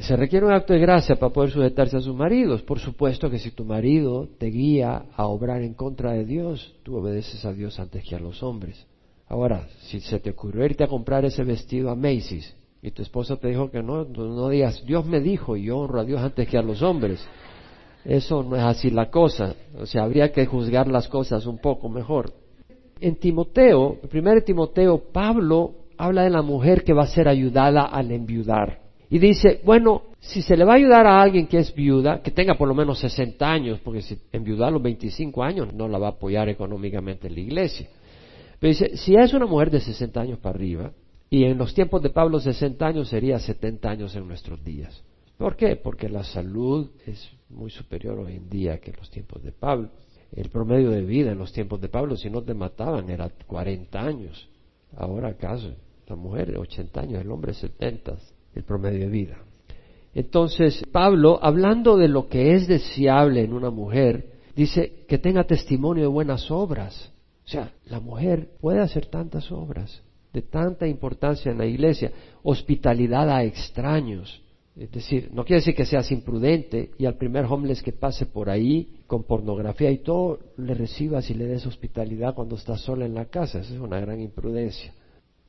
[0.00, 2.62] Se requiere un acto de gracia para poder sujetarse a sus maridos.
[2.62, 6.96] Por supuesto que si tu marido te guía a obrar en contra de Dios, tú
[6.96, 8.86] obedeces a Dios antes que a los hombres.
[9.28, 13.36] Ahora, si se te ocurrió irte a comprar ese vestido a Macy's y tu esposa
[13.36, 16.48] te dijo que no, no digas, Dios me dijo y yo honro a Dios antes
[16.48, 17.24] que a los hombres.
[18.04, 19.54] Eso no es así la cosa.
[19.78, 22.32] O sea, habría que juzgar las cosas un poco mejor.
[23.00, 27.84] En Timoteo, el primer Timoteo, Pablo habla de la mujer que va a ser ayudada
[27.84, 28.81] al enviudar.
[29.12, 32.30] Y dice, bueno, si se le va a ayudar a alguien que es viuda, que
[32.30, 35.98] tenga por lo menos 60 años, porque si enviudar a los 25 años no la
[35.98, 37.90] va a apoyar económicamente en la iglesia.
[38.58, 40.92] Pero dice, si es una mujer de 60 años para arriba,
[41.28, 45.04] y en los tiempos de Pablo 60 años sería 70 años en nuestros días.
[45.36, 45.76] ¿Por qué?
[45.76, 49.90] Porque la salud es muy superior hoy en día que en los tiempos de Pablo.
[50.34, 54.00] El promedio de vida en los tiempos de Pablo, si no te mataban, era 40
[54.00, 54.48] años.
[54.96, 55.74] Ahora acaso,
[56.06, 58.16] la mujer 80 años, el hombre 70
[58.54, 59.38] el promedio de vida.
[60.14, 66.04] Entonces, Pablo, hablando de lo que es deseable en una mujer, dice que tenga testimonio
[66.04, 67.12] de buenas obras.
[67.44, 72.10] O sea, la mujer puede hacer tantas obras de tanta importancia en la iglesia,
[72.42, 74.40] hospitalidad a extraños.
[74.74, 78.48] Es decir, no quiere decir que seas imprudente y al primer homeless que pase por
[78.48, 83.14] ahí con pornografía y todo le recibas y le des hospitalidad cuando estás sola en
[83.14, 83.60] la casa.
[83.60, 84.94] Esa es una gran imprudencia.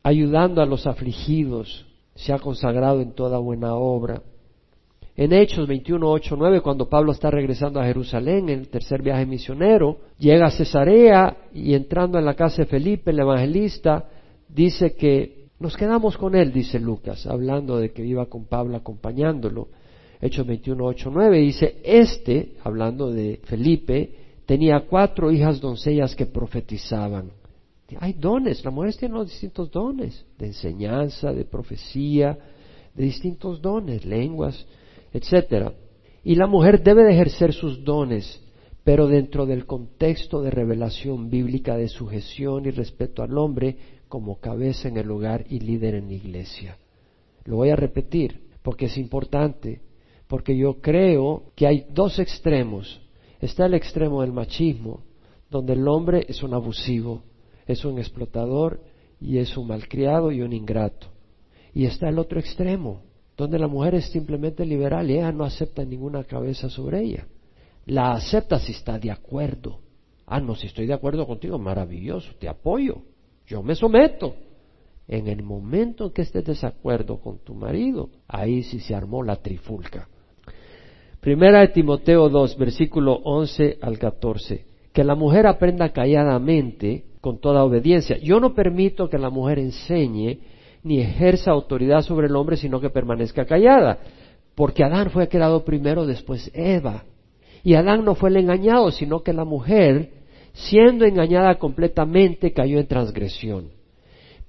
[0.04, 4.22] Ayudando a los afligidos, se ha consagrado en toda buena obra.
[5.16, 9.26] En Hechos 21, 8, 9, cuando Pablo está regresando a Jerusalén en el tercer viaje
[9.28, 14.10] misionero, llega a Cesarea y entrando en la casa de Felipe, el evangelista,
[14.50, 19.68] dice que nos quedamos con él, dice Lucas, hablando de que iba con Pablo acompañándolo.
[20.20, 27.32] Hechos 21, 8, 9, dice, este, hablando de Felipe, tenía cuatro hijas doncellas que profetizaban.
[28.00, 32.38] Hay dones, las mujeres tienen los distintos dones, de enseñanza, de profecía,
[32.94, 34.66] de distintos dones, lenguas,
[35.12, 35.74] etcétera.
[36.24, 38.42] Y la mujer debe de ejercer sus dones,
[38.84, 43.78] pero dentro del contexto de revelación bíblica de sujeción y respeto al hombre
[44.08, 46.78] como cabeza en el hogar y líder en la iglesia.
[47.46, 49.82] Lo voy a repetir porque es importante,
[50.28, 53.02] porque yo creo que hay dos extremos.
[53.42, 55.02] Está el extremo del machismo,
[55.50, 57.22] donde el hombre es un abusivo,
[57.66, 58.82] es un explotador
[59.20, 61.08] y es un malcriado y un ingrato.
[61.74, 63.02] Y está el otro extremo,
[63.38, 67.28] donde la mujer es simplemente liberal y ella no acepta ninguna cabeza sobre ella.
[67.86, 69.80] La acepta si está de acuerdo.
[70.26, 73.02] Ah, no, si estoy de acuerdo contigo, maravilloso, te apoyo,
[73.46, 74.36] yo me someto.
[75.08, 79.22] En el momento en que estés de desacuerdo con tu marido, ahí sí se armó
[79.22, 80.08] la trifulca.
[81.20, 84.66] Primera de Timoteo 2, versículo 11 al 14.
[84.94, 88.18] Que la mujer aprenda calladamente con toda obediencia.
[88.18, 90.40] Yo no permito que la mujer enseñe
[90.84, 94.00] ni ejerza autoridad sobre el hombre, sino que permanezca callada.
[94.56, 97.06] Porque Adán fue creado primero, después Eva.
[97.64, 100.10] Y Adán no fue el engañado, sino que la mujer,
[100.52, 103.70] siendo engañada completamente, cayó en transgresión.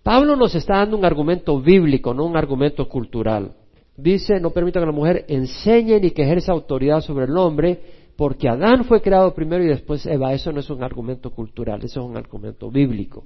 [0.03, 3.53] Pablo nos está dando un argumento bíblico, no un argumento cultural.
[3.97, 7.79] Dice, no permita que la mujer enseñe ni que ejerza autoridad sobre el hombre,
[8.16, 10.33] porque Adán fue creado primero y después Eva.
[10.33, 13.24] Eso no es un argumento cultural, eso es un argumento bíblico.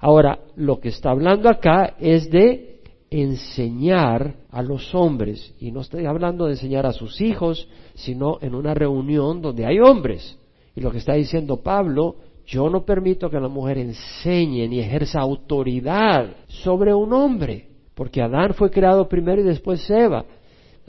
[0.00, 6.06] Ahora, lo que está hablando acá es de enseñar a los hombres, y no estoy
[6.06, 10.38] hablando de enseñar a sus hijos, sino en una reunión donde hay hombres.
[10.74, 15.20] Y lo que está diciendo Pablo, yo no permito que la mujer enseñe ni ejerza
[15.20, 20.24] autoridad sobre un hombre, porque Adán fue creado primero y después Eva.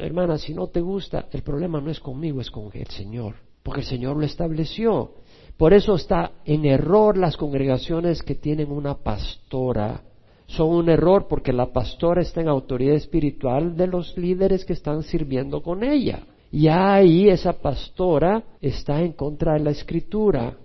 [0.05, 3.81] Hermana, si no te gusta, el problema no es conmigo, es con el Señor, porque
[3.81, 5.11] el Señor lo estableció.
[5.57, 10.01] Por eso está en error las congregaciones que tienen una pastora.
[10.47, 15.03] Son un error porque la pastora está en autoridad espiritual de los líderes que están
[15.03, 16.23] sirviendo con ella.
[16.51, 20.57] Y ahí esa pastora está en contra de la escritura.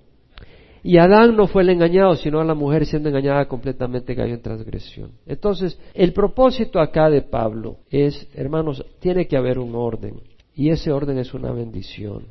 [0.88, 4.40] Y Adán no fue el engañado, sino a la mujer siendo engañada completamente cayó en
[4.40, 5.10] transgresión.
[5.26, 10.22] Entonces, el propósito acá de Pablo es, hermanos, tiene que haber un orden.
[10.54, 12.28] Y ese orden es una bendición.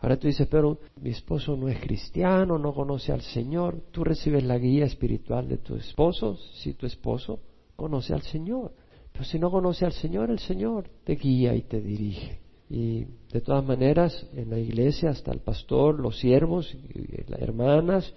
[0.00, 3.80] Ahora tú dices, pero mi esposo no es cristiano, no conoce al Señor.
[3.92, 7.38] Tú recibes la guía espiritual de tu esposo, si tu esposo
[7.76, 8.72] conoce al Señor.
[9.12, 12.40] Pero si no conoce al Señor, el Señor te guía y te dirige.
[12.70, 18.14] Y de todas maneras, en la iglesia hasta el pastor, los siervos, y las hermanas,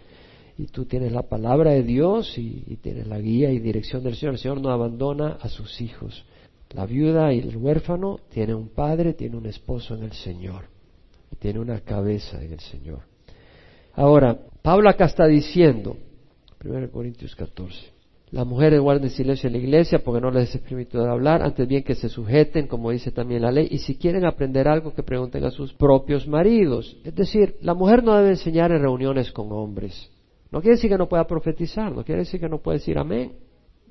[0.58, 4.16] y tú tienes la palabra de Dios y, y, tienes la guía y dirección del
[4.16, 4.36] Señor.
[4.36, 6.24] El Señor no abandona a sus hijos.
[6.70, 10.74] La viuda y el huérfano tiene un padre, tiene un esposo en el Señor
[11.36, 13.02] tiene una cabeza en el Señor.
[13.94, 15.98] Ahora, Pablo acá está diciendo,
[16.64, 17.92] 1 Corintios 14,
[18.34, 21.84] las mujeres guarden silencio en la iglesia porque no les es permitido hablar, antes bien
[21.84, 25.44] que se sujeten, como dice también la ley, y si quieren aprender algo que pregunten
[25.44, 26.98] a sus propios maridos.
[27.04, 30.10] Es decir, la mujer no debe enseñar en reuniones con hombres.
[30.50, 33.34] No quiere decir que no pueda profetizar, no quiere decir que no pueda decir amén.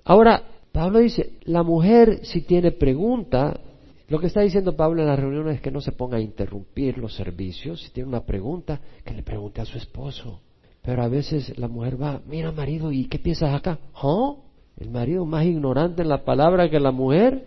[0.03, 3.61] Ahora, Pablo dice, la mujer si tiene pregunta,
[4.09, 6.99] lo que está diciendo Pablo en las reuniones es que no se ponga a interrumpir
[6.99, 7.81] los servicios.
[7.81, 10.41] Si tiene una pregunta, que le pregunte a su esposo.
[10.83, 13.79] Pero a veces la mujer va, mira marido, ¿y qué piensas acá?
[14.03, 14.45] ¿Oh?
[14.77, 17.47] El marido más ignorante en la palabra que la mujer,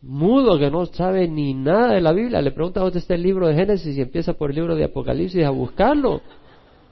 [0.00, 2.42] mudo, que no sabe ni nada de la Biblia.
[2.42, 5.44] Le pregunta dónde está el libro de Génesis y empieza por el libro de Apocalipsis
[5.44, 6.22] a buscarlo.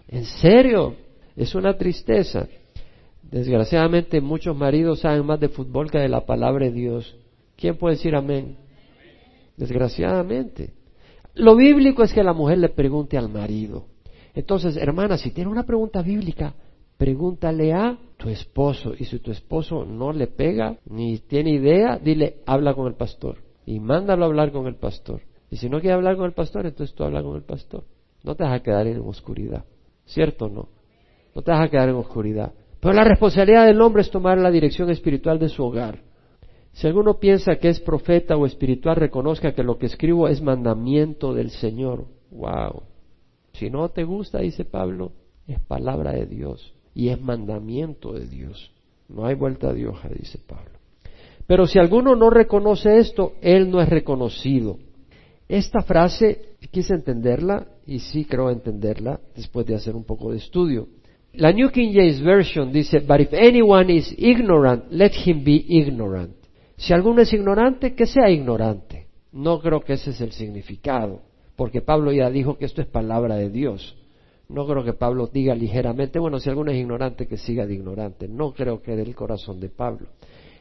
[0.06, 0.94] En serio,
[1.36, 2.46] es una tristeza.
[3.22, 7.16] Desgraciadamente muchos maridos saben más de fútbol que de la palabra de Dios.
[7.56, 8.56] ¿Quién puede decir amén?
[9.60, 10.72] desgraciadamente.
[11.34, 13.84] Lo bíblico es que la mujer le pregunte al marido.
[14.34, 16.54] Entonces, hermana, si tiene una pregunta bíblica,
[16.96, 18.94] pregúntale a tu esposo.
[18.98, 23.38] Y si tu esposo no le pega ni tiene idea, dile, habla con el pastor.
[23.66, 25.22] Y mándalo a hablar con el pastor.
[25.50, 27.84] Y si no quiere hablar con el pastor, entonces tú habla con el pastor.
[28.22, 29.64] No te vas a quedar en oscuridad.
[30.04, 30.68] ¿Cierto o no?
[31.34, 32.52] no te vas a quedar en oscuridad.
[32.80, 35.98] Pero la responsabilidad del hombre es tomar la dirección espiritual de su hogar.
[36.72, 41.34] Si alguno piensa que es profeta o espiritual, reconozca que lo que escribo es mandamiento
[41.34, 42.06] del Señor.
[42.30, 42.82] Wow.
[43.60, 45.12] Si no te gusta, dice Pablo,
[45.46, 48.72] es palabra de Dios y es mandamiento de Dios.
[49.06, 50.78] No hay vuelta de hoja, dice Pablo.
[51.46, 54.78] Pero si alguno no reconoce esto, él no es reconocido.
[55.46, 60.88] Esta frase quise entenderla y sí creo entenderla después de hacer un poco de estudio.
[61.34, 66.32] La New King James Version dice, But if anyone is ignorant, let him be ignorant.
[66.78, 69.08] Si alguno es ignorante, que sea ignorante.
[69.32, 71.20] No creo que ese es el significado,
[71.60, 73.94] porque Pablo ya dijo que esto es palabra de Dios.
[74.48, 78.28] No creo que Pablo diga ligeramente, bueno, si alguno es ignorante, que siga de ignorante.
[78.28, 80.06] No creo que del corazón de Pablo.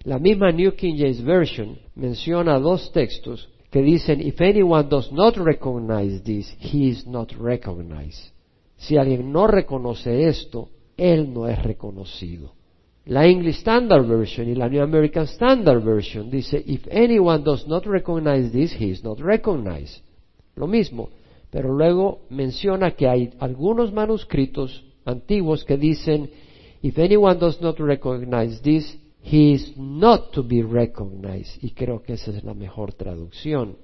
[0.04, 5.38] La misma New King James Version menciona dos textos que dicen, If anyone does not
[5.38, 8.34] recognize this, he is not recognized.
[8.76, 12.56] Si alguien no reconoce esto, él no es reconocido.
[13.06, 17.86] La English Standard Version y la New American Standard Version dice, if anyone does not
[17.86, 20.04] recognize this, he is not recognized.
[20.60, 21.10] Lo mismo,
[21.50, 26.30] pero luego menciona que hay algunos manuscritos antiguos que dicen,
[26.82, 31.64] if anyone does not recognize this, he is not to be recognized.
[31.64, 33.78] Y creo que esa es la mejor traducción.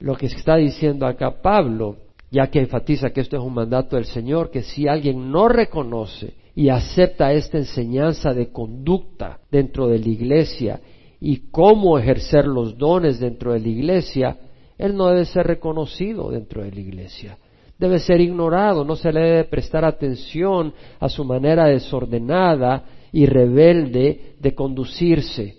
[0.00, 1.96] Lo que está diciendo acá Pablo,
[2.30, 6.34] ya que enfatiza que esto es un mandato del Señor, que si alguien no reconoce
[6.56, 10.80] y acepta esta enseñanza de conducta dentro de la iglesia
[11.20, 14.36] y cómo ejercer los dones dentro de la iglesia,
[14.78, 17.38] él no debe ser reconocido dentro de la iglesia.
[17.78, 24.34] Debe ser ignorado, no se le debe prestar atención a su manera desordenada y rebelde
[24.40, 25.56] de conducirse.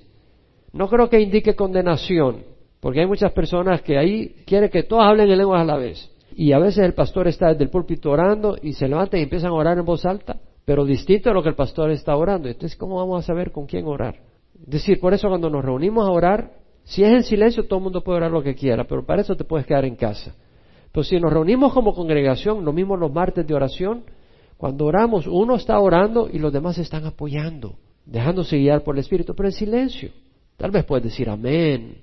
[0.73, 2.43] No creo que indique condenación,
[2.79, 6.11] porque hay muchas personas que ahí quieren que todos hablen en lenguas a la vez.
[6.35, 9.51] Y a veces el pastor está desde el púlpito orando y se levanta y empiezan
[9.51, 12.49] a orar en voz alta pero distinto a lo que el pastor está orando.
[12.49, 14.15] Entonces, ¿cómo vamos a saber con quién orar?
[14.59, 16.51] Es decir, por eso cuando nos reunimos a orar,
[16.87, 19.35] si es en silencio, todo el mundo puede orar lo que quiera, pero para eso
[19.35, 20.33] te puedes quedar en casa.
[20.93, 24.05] Pero si nos reunimos como congregación, lo mismo los martes de oración,
[24.55, 27.75] cuando oramos, uno está orando y los demás están apoyando,
[28.05, 30.11] dejándose guiar por el Espíritu, pero en silencio.
[30.55, 31.97] Tal vez puedes decir amén,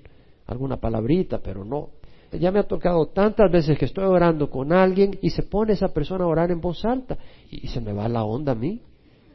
[0.45, 1.89] alguna palabrita, pero no.
[2.31, 5.87] Ya me ha tocado tantas veces que estoy orando con alguien y se pone esa
[5.87, 7.17] persona a orar en voz alta
[7.49, 8.81] y se me va la onda a mí.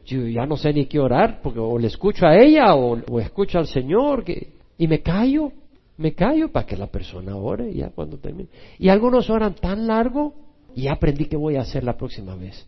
[0.05, 3.59] Yo ya no sé ni qué orar porque o le escucho a ella o, escucho
[3.59, 5.51] al Señor que, y me callo,
[5.97, 8.49] me callo para que la persona ore ya cuando termine.
[8.79, 10.33] Y algunos oran tan largo
[10.73, 12.65] y aprendí qué voy a hacer la próxima vez.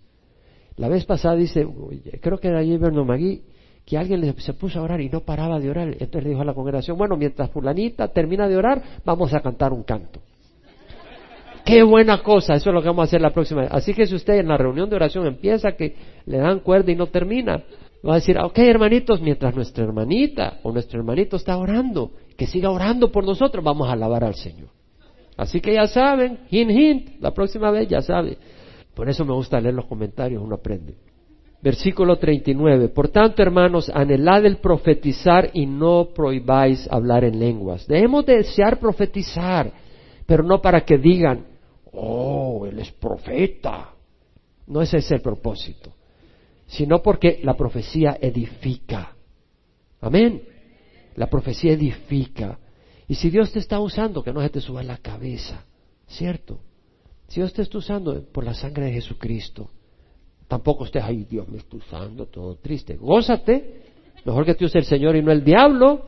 [0.78, 1.68] La vez pasada dice,
[2.22, 3.42] creo que era allí Magui,
[3.84, 5.88] que alguien se puso a orar y no paraba de orar.
[5.88, 9.74] Entonces le dijo a la congregación, bueno, mientras fulanita termina de orar, vamos a cantar
[9.74, 10.20] un canto.
[11.66, 13.72] Qué buena cosa, eso es lo que vamos a hacer la próxima vez.
[13.72, 15.96] Así que si usted en la reunión de oración empieza que
[16.28, 17.64] le dan cuerda y no termina,
[18.10, 22.70] va a decir, ok hermanitos, mientras nuestra hermanita o nuestro hermanito está orando, que siga
[22.70, 24.70] orando por nosotros, vamos a alabar al Señor.
[25.38, 28.38] Así que ya saben, hint, hint, la próxima vez ya sabe.
[28.94, 30.96] Por eso me gusta leer los comentarios, uno aprende.
[31.62, 32.90] Versículo 39.
[32.90, 37.88] Por tanto, hermanos, anhelad el profetizar y no prohibáis hablar en lenguas.
[37.88, 39.72] Debemos desear profetizar,
[40.26, 41.46] pero no para que digan,
[41.94, 43.92] oh, él es profeta.
[44.68, 45.94] No ese es el propósito,
[46.74, 49.16] sino porque la profecía edifica.
[50.02, 50.44] Amén.
[51.16, 52.60] La profecía edifica.
[53.08, 55.66] Y si Dios te está usando, que no se te suba la cabeza,
[56.08, 56.60] ¿cierto?
[57.28, 59.70] Si Dios te está usando por la sangre de Jesucristo,
[60.54, 62.96] Tampoco estés ahí, Dios me está usando, todo triste.
[62.96, 63.82] Gózate.
[64.24, 66.06] Mejor que te use el Señor y no el diablo.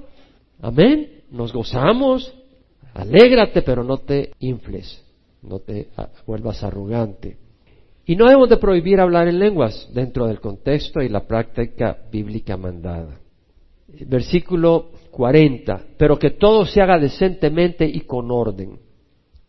[0.61, 1.23] Amén.
[1.31, 2.31] Nos gozamos.
[2.93, 5.03] Alégrate, pero no te infles.
[5.41, 5.89] No te
[6.27, 7.37] vuelvas arrogante.
[8.05, 12.55] Y no debemos de prohibir hablar en lenguas dentro del contexto y la práctica bíblica
[12.55, 13.19] mandada.
[14.07, 15.81] Versículo 40.
[15.97, 18.79] Pero que todo se haga decentemente y con orden.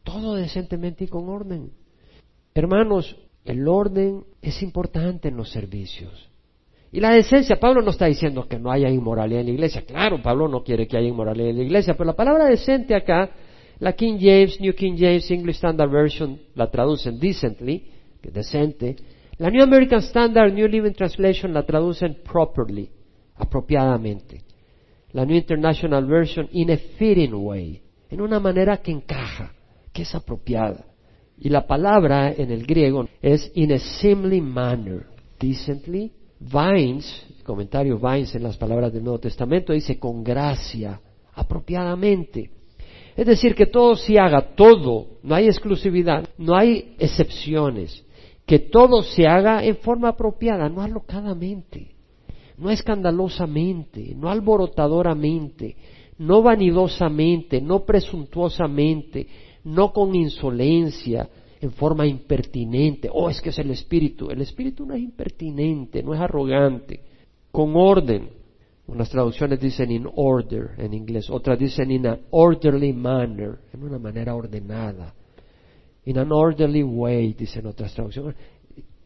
[0.02, 1.70] Todo decentemente y con orden.
[2.54, 6.30] Hermanos, el orden es importante en los servicios.
[6.92, 9.82] Y la decencia, Pablo no está diciendo que no haya inmoralidad en la iglesia.
[9.82, 13.30] Claro, Pablo no quiere que haya inmoralidad en la iglesia, pero la palabra decente acá,
[13.80, 17.84] la King James, New King James, English Standard Version la traducen decently,
[18.32, 18.96] decente.
[19.38, 22.88] La New American Standard, New Living Translation la traducen properly,
[23.36, 24.40] apropiadamente.
[25.12, 29.52] La New International Version, in a fitting way, en una manera que encaja,
[29.92, 30.84] que es apropiada.
[31.38, 35.06] Y la palabra en el griego es in a seemly manner,
[35.38, 36.12] decently.
[36.38, 41.00] Vines, comentario Vines en las palabras del Nuevo Testamento, dice con gracia,
[41.32, 42.50] apropiadamente.
[43.16, 48.04] Es decir, que todo se haga, todo, no hay exclusividad, no hay excepciones,
[48.46, 51.94] que todo se haga en forma apropiada, no alocadamente,
[52.56, 55.76] no escandalosamente, no alborotadoramente,
[56.18, 59.26] no vanidosamente, no presuntuosamente,
[59.64, 61.28] no con insolencia,
[61.60, 63.08] en forma impertinente.
[63.12, 64.30] Oh, es que es el espíritu.
[64.30, 67.00] El espíritu no es impertinente, no es arrogante,
[67.50, 68.30] con orden.
[68.86, 73.98] Unas traducciones dicen in order en inglés, otras dicen in an orderly manner, en una
[73.98, 75.12] manera ordenada.
[76.06, 78.36] In an orderly way, dicen otras traducciones.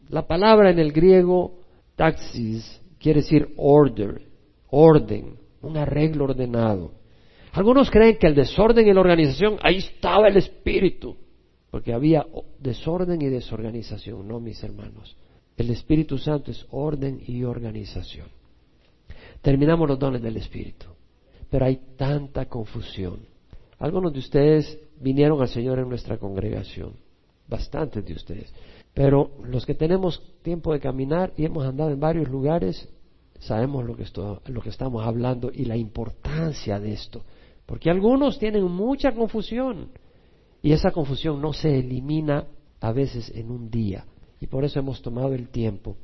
[0.09, 1.59] La palabra en el griego
[1.95, 4.21] taxis quiere decir order,
[4.69, 6.93] orden, un arreglo ordenado.
[7.53, 11.17] Algunos creen que el desorden en la organización, ahí estaba el espíritu,
[11.69, 12.25] porque había
[12.59, 15.17] desorden y desorganización, no mis hermanos.
[15.57, 18.27] El Espíritu Santo es orden y organización.
[19.41, 20.87] Terminamos los dones del Espíritu,
[21.49, 23.19] pero hay tanta confusión.
[23.79, 26.93] Algunos de ustedes vinieron al Señor en nuestra congregación,
[27.47, 28.53] bastantes de ustedes,
[28.93, 32.89] pero los que tenemos tiempo de caminar y hemos andado en varios lugares,
[33.39, 34.03] sabemos lo que,
[34.69, 37.23] estamos hablando y la importancia de esto.
[37.65, 39.89] Porque algunos tienen mucha confusión
[40.61, 42.47] y esa confusión no se elimina
[42.81, 44.05] a veces en un día.
[44.41, 45.95] Y por eso hemos tomado el tiempo.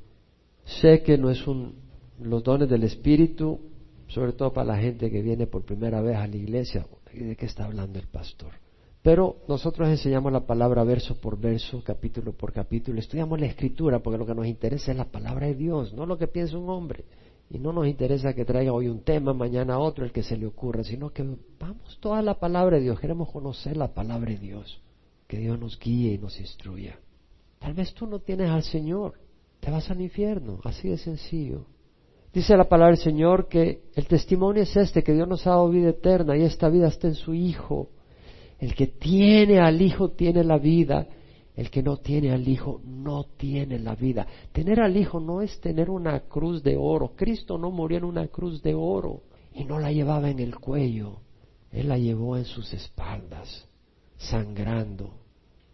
[0.63, 1.75] Sé que no es un,
[2.21, 3.59] los dones del Espíritu,
[4.07, 6.85] sobre todo para la gente que viene por primera vez a la iglesia.
[7.13, 8.51] ¿De qué está hablando el pastor?
[9.07, 12.99] Pero nosotros enseñamos la palabra verso por verso, capítulo por capítulo.
[12.99, 16.17] Estudiamos la escritura porque lo que nos interesa es la palabra de Dios, no lo
[16.17, 17.05] que piensa un hombre.
[17.49, 20.45] Y no nos interesa que traiga hoy un tema, mañana otro, el que se le
[20.45, 21.23] ocurra, sino que
[21.57, 22.99] vamos toda la palabra de Dios.
[22.99, 24.81] Queremos conocer la palabra de Dios.
[25.25, 26.99] Que Dios nos guíe y nos instruya.
[27.59, 29.13] Tal vez tú no tienes al Señor.
[29.61, 30.59] Te vas al infierno.
[30.65, 31.65] Así de sencillo.
[32.33, 35.69] Dice la palabra del Señor que el testimonio es este, que Dios nos ha dado
[35.69, 37.87] vida eterna y esta vida está en su Hijo.
[38.59, 41.07] El que tiene al Hijo tiene la vida
[41.57, 44.27] el que no tiene al Hijo no tiene la vida.
[44.51, 47.13] Tener al Hijo no es tener una cruz de oro.
[47.15, 49.23] Cristo no murió en una cruz de oro
[49.55, 51.17] y no la llevaba en el cuello.
[51.71, 53.67] Él la llevó en sus espaldas,
[54.17, 55.15] sangrando.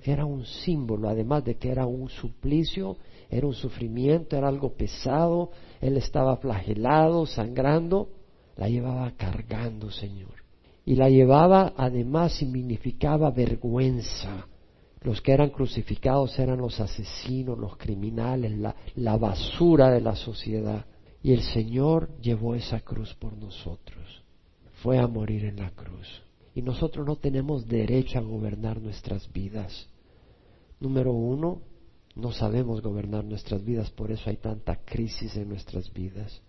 [0.01, 2.95] Era un símbolo, además de que era un suplicio,
[3.29, 5.51] era un sufrimiento, era algo pesado.
[5.81, 8.07] Él estaba flagelado, sangrando.
[8.55, 10.42] La llevaba cargando, Señor.
[10.85, 14.47] Y la llevaba, además, significaba vergüenza
[15.03, 18.57] los que eran crucificados eran los asesinos, los criminales,
[18.95, 20.85] la, basura de la sociedad.
[21.21, 24.23] Y el Señor llevó esa cruz por nosotros.
[24.81, 26.23] Fue a morir en la cruz.
[26.55, 29.89] Y nosotros no tenemos derecho a gobernar nuestras vidas.
[30.79, 31.61] Número uno,
[32.15, 36.41] no sabemos gobernar nuestras vidas, por eso hay tanta crisis en nuestras vidas.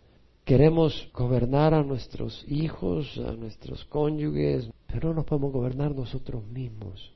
[0.44, 7.12] Queremos gobernar a nuestros hijos, a nuestros cónyuges, pero no nos podemos gobernar nosotros mismos.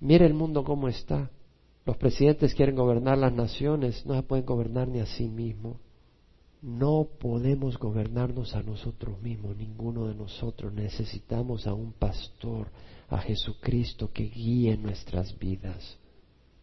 [0.00, 1.30] Mire el mundo cómo está.
[1.86, 5.76] Los presidentes quieren gobernar las naciones, no se pueden gobernar ni a sí mismos.
[6.62, 10.72] No podemos gobernarnos a nosotros mismos, ninguno de nosotros.
[10.72, 12.68] Necesitamos a un pastor,
[13.08, 15.98] a Jesucristo que guíe nuestras vidas.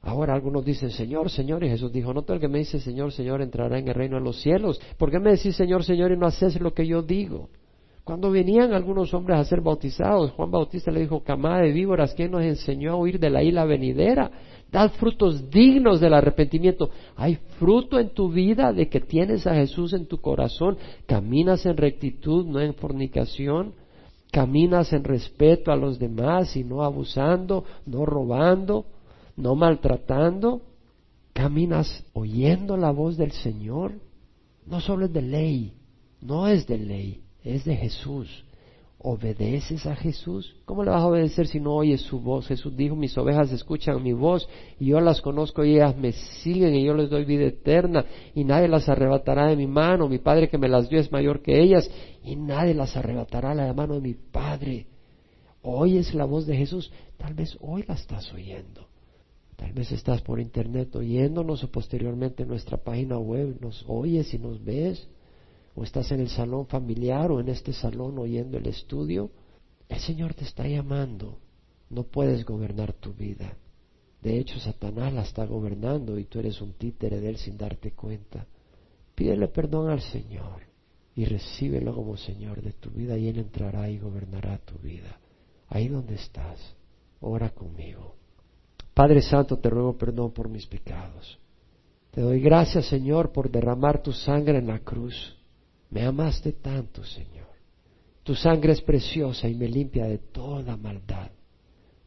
[0.04, 3.12] Ahora algunos dicen, Señor, Señor, y Jesús dijo, no todo el que me dice Señor,
[3.12, 4.82] Señor entrará en el reino de los cielos.
[4.98, 7.50] ¿Por qué me decís Señor, Señor y no haces lo que yo digo?
[8.04, 12.32] Cuando venían algunos hombres a ser bautizados, Juan Bautista le dijo, camada de víboras, ¿quién
[12.32, 14.32] nos enseñó a huir de la isla venidera?
[14.72, 16.90] Dad frutos dignos del arrepentimiento.
[17.16, 20.78] Hay fruto en tu vida de que tienes a Jesús en tu corazón.
[21.06, 23.74] Caminas en rectitud, no en fornicación.
[24.32, 28.86] Caminas en respeto a los demás y no abusando, no robando,
[29.42, 30.62] no maltratando.
[31.34, 33.94] Caminas oyendo la voz del Señor.
[34.66, 35.74] No solo es de ley,
[36.22, 38.46] no es de ley es de Jesús.
[39.04, 40.56] ¿Obedeces a Jesús?
[40.66, 42.48] ¿Cómo le vas a obedecer si no oyes su voz?
[42.48, 44.48] Jesús dijo, mis ovejas escuchan mi voz
[44.80, 48.44] y yo las conozco y ellas me siguen y yo les doy vida eterna y
[48.44, 50.08] nadie las arrebatará de mi mano.
[50.08, 51.90] Mi Padre que me las dio es mayor que ellas
[52.24, 54.86] y nadie las arrebatará de la mano de mi Padre.
[55.64, 56.92] ¿Oyes la voz de Jesús?
[57.18, 58.91] Tal vez hoy la estás oyendo.
[59.62, 64.40] Tal vez estás por internet oyéndonos o posteriormente en nuestra página web nos oyes y
[64.40, 65.08] nos ves
[65.76, 69.30] o estás en el salón familiar o en este salón oyendo el estudio,
[69.88, 71.38] el Señor te está llamando.
[71.92, 73.56] No puedes gobernar tu vida.
[74.24, 77.92] De hecho, Satanás la está gobernando y tú eres un títere de él sin darte
[77.92, 78.48] cuenta.
[79.14, 80.64] Pídele perdón al Señor
[81.16, 85.20] y recíbelo como Señor de tu vida y Él entrará y gobernará tu vida.
[85.68, 86.76] Ahí donde estás,
[87.20, 88.21] ora conmigo.
[88.94, 91.40] Padre Santo, te ruego perdón por mis pecados.
[92.12, 95.38] Te doy gracias, Señor, por derramar tu sangre en la cruz
[95.92, 97.48] me amaste tanto, Señor.
[98.24, 101.30] Tu sangre es preciosa y me limpia de toda maldad.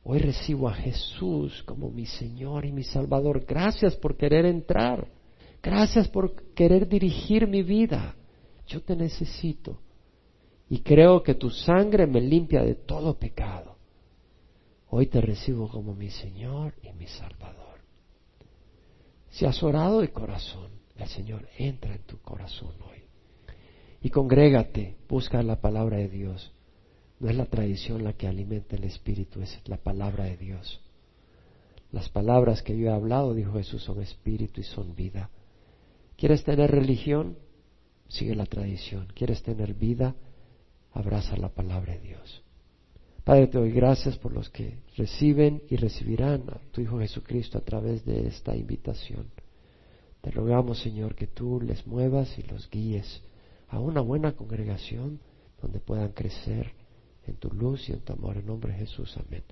[0.03, 3.45] Hoy recibo a Jesús como mi Señor y mi Salvador.
[3.47, 5.07] Gracias por querer entrar.
[5.63, 8.17] Gracias por querer dirigir mi vida.
[8.67, 9.79] Yo te necesito.
[10.71, 13.74] Y creo que tu sangre me limpia de todo pecado.
[14.97, 17.81] Hoy te recibo como mi Señor y mi Salvador.
[19.29, 23.03] Si has orado de corazón, el Señor entra en tu corazón hoy.
[24.03, 26.53] Y congrégate, busca la palabra de Dios.
[27.19, 30.81] No es la tradición la que alimenta el espíritu, es la palabra de Dios.
[31.91, 35.29] Las palabras que yo he hablado, dijo Jesús, son espíritu y son vida.
[36.17, 37.37] ¿Quieres tener religión?
[38.07, 39.09] Sigue la tradición.
[39.13, 40.15] ¿Quieres tener vida?
[40.93, 42.44] Abraza la palabra de Dios.
[43.25, 47.63] Padre, te doy gracias por los que reciben y recibirán a tu Hijo Jesucristo a
[47.63, 49.31] través de esta invitación.
[50.21, 53.23] Te rogamos, Señor, que tú les muevas y los guíes
[53.69, 55.21] a una buena congregación
[55.63, 56.73] donde puedan crecer
[57.27, 58.37] en tu luz y en tu amor.
[58.37, 59.43] En nombre de Jesús, amén.